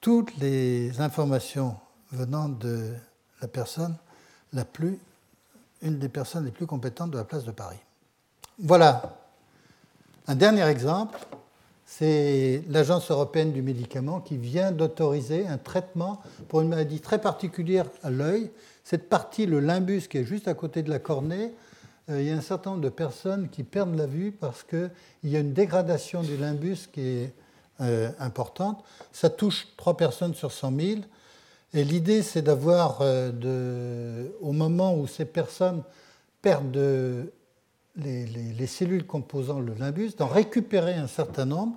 toutes 0.00 0.34
les 0.38 1.00
informations 1.02 1.76
venant 2.12 2.48
de 2.48 2.94
la 3.42 3.48
personne 3.48 3.94
la 4.54 4.64
plus, 4.64 4.98
une 5.82 5.98
des 5.98 6.08
personnes 6.08 6.44
les 6.44 6.50
plus 6.50 6.66
compétentes 6.66 7.10
de 7.10 7.18
la 7.18 7.24
place 7.24 7.44
de 7.44 7.50
Paris. 7.50 7.78
Voilà. 8.58 9.18
Un 10.26 10.34
dernier 10.34 10.62
exemple, 10.62 11.18
c'est 11.84 12.62
l'Agence 12.68 13.10
européenne 13.10 13.52
du 13.52 13.60
médicament 13.60 14.20
qui 14.20 14.38
vient 14.38 14.72
d'autoriser 14.72 15.46
un 15.46 15.58
traitement 15.58 16.22
pour 16.48 16.60
une 16.60 16.68
maladie 16.68 17.00
très 17.00 17.20
particulière 17.20 17.86
à 18.02 18.10
l'œil. 18.10 18.50
Cette 18.84 19.08
partie, 19.08 19.46
le 19.46 19.60
limbus, 19.60 20.08
qui 20.08 20.18
est 20.18 20.24
juste 20.24 20.48
à 20.48 20.54
côté 20.54 20.82
de 20.82 20.90
la 20.90 20.98
cornée, 20.98 21.52
euh, 22.10 22.20
il 22.20 22.28
y 22.28 22.30
a 22.30 22.36
un 22.36 22.40
certain 22.40 22.70
nombre 22.70 22.82
de 22.82 22.88
personnes 22.88 23.48
qui 23.48 23.64
perdent 23.64 23.96
la 23.96 24.06
vue 24.06 24.32
parce 24.32 24.62
qu'il 24.62 24.90
y 25.24 25.36
a 25.36 25.40
une 25.40 25.52
dégradation 25.52 26.22
du 26.22 26.36
limbus 26.36 26.88
qui 26.92 27.00
est 27.00 27.32
euh, 27.80 28.10
importante. 28.18 28.84
Ça 29.12 29.30
touche 29.30 29.68
3 29.76 29.96
personnes 29.96 30.34
sur 30.34 30.52
100 30.52 30.76
000. 30.78 31.00
Et 31.76 31.82
l'idée, 31.82 32.22
c'est 32.22 32.42
d'avoir, 32.42 32.98
euh, 33.00 34.28
au 34.40 34.52
moment 34.52 34.96
où 34.96 35.08
ces 35.08 35.24
personnes 35.24 35.82
perdent 36.40 36.80
les, 37.96 38.66
cellules 38.68 39.04
composant 39.04 39.58
le 39.58 39.74
limbus, 39.74 40.14
d'en 40.16 40.28
récupérer 40.28 40.94
un 40.94 41.08
certain 41.08 41.46
nombre. 41.46 41.76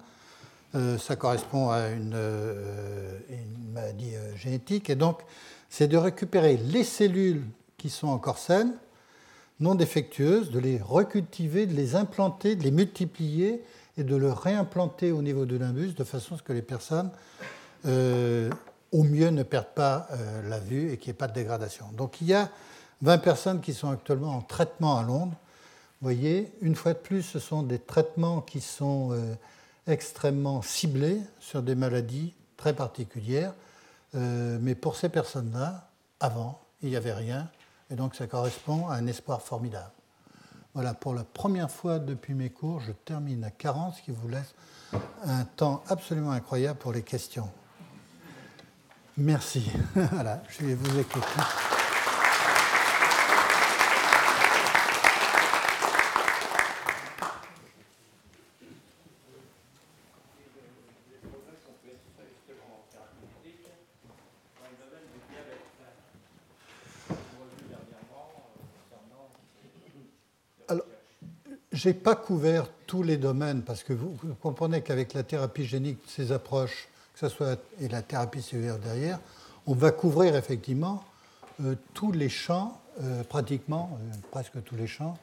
Euh, 0.76 1.00
ça 1.00 1.16
correspond 1.16 1.72
à 1.72 1.88
une, 1.88 2.14
euh, 2.14 3.18
maladie 3.74 4.12
génétique. 4.36 4.91
Et 4.91 4.95
donc, 4.95 5.22
c'est 5.68 5.88
de 5.88 5.98
récupérer 5.98 6.58
les 6.58 6.84
cellules 6.84 7.43
qui 7.78 7.89
sont 7.89 8.08
encore 8.08 8.38
saines, 8.38 8.74
non 9.60 9.74
défectueuses, 9.74 10.52
de 10.52 10.60
les 10.60 10.78
recultiver, 10.78 11.66
de 11.66 11.74
les 11.74 11.95
implanter, 11.95 12.56
de 12.56 12.64
les 12.64 12.72
multiplier 12.72 13.64
et 13.98 14.04
de 14.04 14.16
les 14.16 14.32
réimplanter 14.32 15.12
au 15.12 15.24
niveau 15.24 15.45
du 15.45 15.58
limbus 15.58 15.95
de 15.95 16.04
façon 16.04 16.36
à 16.36 16.38
ce 16.38 16.43
que 16.43 16.54
les 16.54 16.62
personnes 16.62 17.10
au 18.92 19.04
mieux 19.04 19.30
ne 19.30 19.44
perdent 19.44 19.74
pas 19.76 20.08
euh, 20.12 20.48
la 20.50 20.60
vue 20.60 20.92
et 20.92 20.98
qu'il 20.98 21.10
n'y 21.10 21.12
ait 21.12 21.20
pas 21.20 21.28
de 21.28 21.34
dégradation. 21.34 21.86
Donc 21.94 22.22
il 22.22 22.28
y 22.28 22.34
a 22.34 22.50
20 23.02 23.18
personnes 23.20 23.62
qui 23.62 23.74
sont 23.74 23.92
actuellement 23.92 24.36
en 24.36 24.42
traitement 24.42 24.98
à 24.98 25.04
Londres. 25.04 25.34
Vous 26.02 26.06
voyez, 26.06 26.52
une 26.62 26.76
fois 26.76 26.94
de 26.94 27.00
plus, 27.00 27.24
ce 27.24 27.40
sont 27.40 27.64
des 27.64 27.80
traitements 27.80 28.42
qui 28.42 28.62
sont 28.62 29.10
euh, 29.12 29.34
extrêmement 29.88 30.62
ciblés 30.62 31.22
sur 31.40 31.64
des 31.64 31.76
maladies 31.76 32.34
très 32.56 32.74
particulières. 32.74 33.54
Euh, 34.16 34.58
mais 34.62 34.76
pour 34.76 34.96
ces 34.96 35.10
personnes-là, 35.10 35.90
avant, 36.20 36.62
il 36.82 36.90
n'y 36.90 36.96
avait 36.96 37.14
rien. 37.14 37.50
Et 37.90 37.96
donc 37.96 38.16
ça 38.16 38.28
correspond 38.28 38.88
à 38.88 38.96
un 38.96 39.08
espoir 39.08 39.42
formidable. 39.42 39.92
Voilà, 40.74 40.94
pour 40.94 41.14
la 41.14 41.24
première 41.24 41.72
fois 41.72 41.98
depuis 41.98 42.36
mes 42.36 42.52
cours, 42.52 42.82
je 42.82 42.92
termine 42.92 43.44
à 43.44 43.50
40, 43.50 43.96
ce 43.96 44.02
qui 44.04 44.12
vous 44.12 44.28
laisse 44.28 44.54
un 45.26 45.44
temps 45.44 45.84
absolument 45.90 46.32
incroyable 46.32 46.78
pour 46.78 46.94
les 46.94 47.02
questions. 47.02 47.50
Merci. 49.18 49.72
voilà, 49.95 50.43
je 50.47 50.65
vais 50.65 50.76
vous 50.76 50.99
écouter. 50.99 51.26
Je 71.74 71.89
n'ai 71.89 71.93
pas 71.93 72.15
couvert 72.15 72.68
tous 72.88 73.03
les 73.03 73.18
domaines 73.18 73.61
parce 73.61 73.84
que 73.84 73.93
vous 73.93 74.18
comprenez 74.41 74.82
qu'avec 74.82 75.13
la 75.13 75.22
thérapie 75.22 75.63
génique, 75.63 75.99
ces 76.07 76.32
approches 76.32 76.88
que 77.18 77.28
ce 77.28 77.36
soit 77.36 77.57
et 77.82 77.88
la 77.88 78.03
thérapie 78.03 78.43
cellulaire 78.43 78.78
derrière, 78.78 79.20
on 79.65 79.74
va 79.74 79.91
couvrir 79.91 80.36
effectivement 80.36 81.03
euh, 81.63 81.74
tous 81.95 82.11
les 82.11 82.30
champs, 82.30 82.80
euh, 83.01 83.24
pratiquement 83.24 83.97
euh, 83.99 84.15
presque 84.32 84.63
tous 84.63 84.76
les 84.76 84.88
champs 84.88 85.18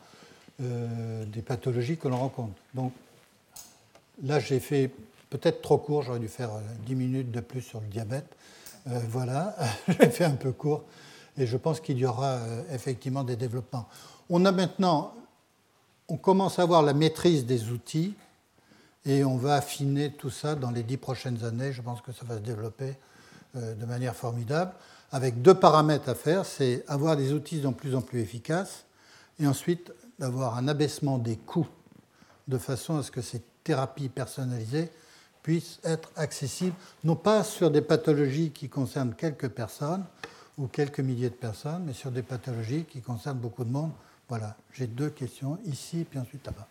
des 0.60 1.42
pathologies 1.42 1.96
que 1.96 2.06
l'on 2.06 2.18
rencontre. 2.18 2.54
Donc 2.74 2.92
là, 4.22 4.38
j'ai 4.38 4.60
fait 4.60 4.88
peut-être 5.28 5.62
trop 5.62 5.78
court, 5.78 6.04
j'aurais 6.04 6.20
dû 6.20 6.28
faire 6.28 6.50
10 6.86 6.94
minutes 6.94 7.32
de 7.32 7.40
plus 7.40 7.60
sur 7.60 7.80
le 7.80 7.88
diabète. 7.88 8.28
voilà, 8.86 9.56
j'ai 9.88 10.10
fait 10.10 10.24
un 10.24 10.36
peu 10.36 10.52
court 10.52 10.84
et 11.36 11.44
je 11.44 11.56
pense 11.56 11.80
qu'il 11.80 11.98
y 11.98 12.06
aura 12.06 12.38
effectivement 12.70 13.24
des 13.24 13.34
développements. 13.34 13.88
On 14.30 14.44
a 14.44 14.52
maintenant 14.52 15.12
on 16.08 16.16
commence 16.16 16.60
à 16.60 16.62
avoir 16.62 16.82
la 16.82 16.94
maîtrise 16.94 17.46
des 17.46 17.70
outils 17.70 18.14
et 19.04 19.24
on 19.24 19.36
va 19.36 19.56
affiner 19.56 20.12
tout 20.12 20.30
ça 20.30 20.54
dans 20.54 20.70
les 20.70 20.82
dix 20.82 20.96
prochaines 20.96 21.44
années. 21.44 21.72
Je 21.72 21.82
pense 21.82 22.00
que 22.00 22.12
ça 22.12 22.24
va 22.24 22.36
se 22.36 22.42
développer 22.42 22.94
euh, 23.56 23.74
de 23.74 23.86
manière 23.86 24.14
formidable, 24.14 24.72
avec 25.12 25.42
deux 25.42 25.54
paramètres 25.54 26.08
à 26.08 26.14
faire, 26.14 26.44
c'est 26.44 26.84
avoir 26.88 27.16
des 27.16 27.32
outils 27.32 27.60
de 27.60 27.68
plus 27.68 27.94
en 27.94 28.02
plus 28.02 28.20
efficaces 28.20 28.84
et 29.38 29.46
ensuite 29.46 29.92
d'avoir 30.18 30.56
un 30.56 30.68
abaissement 30.68 31.18
des 31.18 31.36
coûts 31.36 31.68
de 32.48 32.58
façon 32.58 32.98
à 32.98 33.02
ce 33.02 33.10
que 33.10 33.22
ces 33.22 33.42
thérapies 33.62 34.08
personnalisées 34.08 34.90
puissent 35.42 35.78
être 35.84 36.10
accessibles, 36.16 36.74
non 37.04 37.16
pas 37.16 37.44
sur 37.44 37.70
des 37.70 37.82
pathologies 37.82 38.50
qui 38.50 38.68
concernent 38.68 39.14
quelques 39.14 39.48
personnes 39.48 40.04
ou 40.56 40.66
quelques 40.66 41.00
milliers 41.00 41.30
de 41.30 41.34
personnes, 41.34 41.84
mais 41.84 41.92
sur 41.92 42.10
des 42.10 42.22
pathologies 42.22 42.84
qui 42.84 43.00
concernent 43.00 43.38
beaucoup 43.38 43.64
de 43.64 43.70
monde 43.70 43.90
voilà, 44.28 44.56
j'ai 44.72 44.86
deux 44.86 45.10
questions, 45.10 45.58
ici 45.66 46.06
puis 46.08 46.18
ensuite 46.18 46.46
là-bas. 46.46 46.66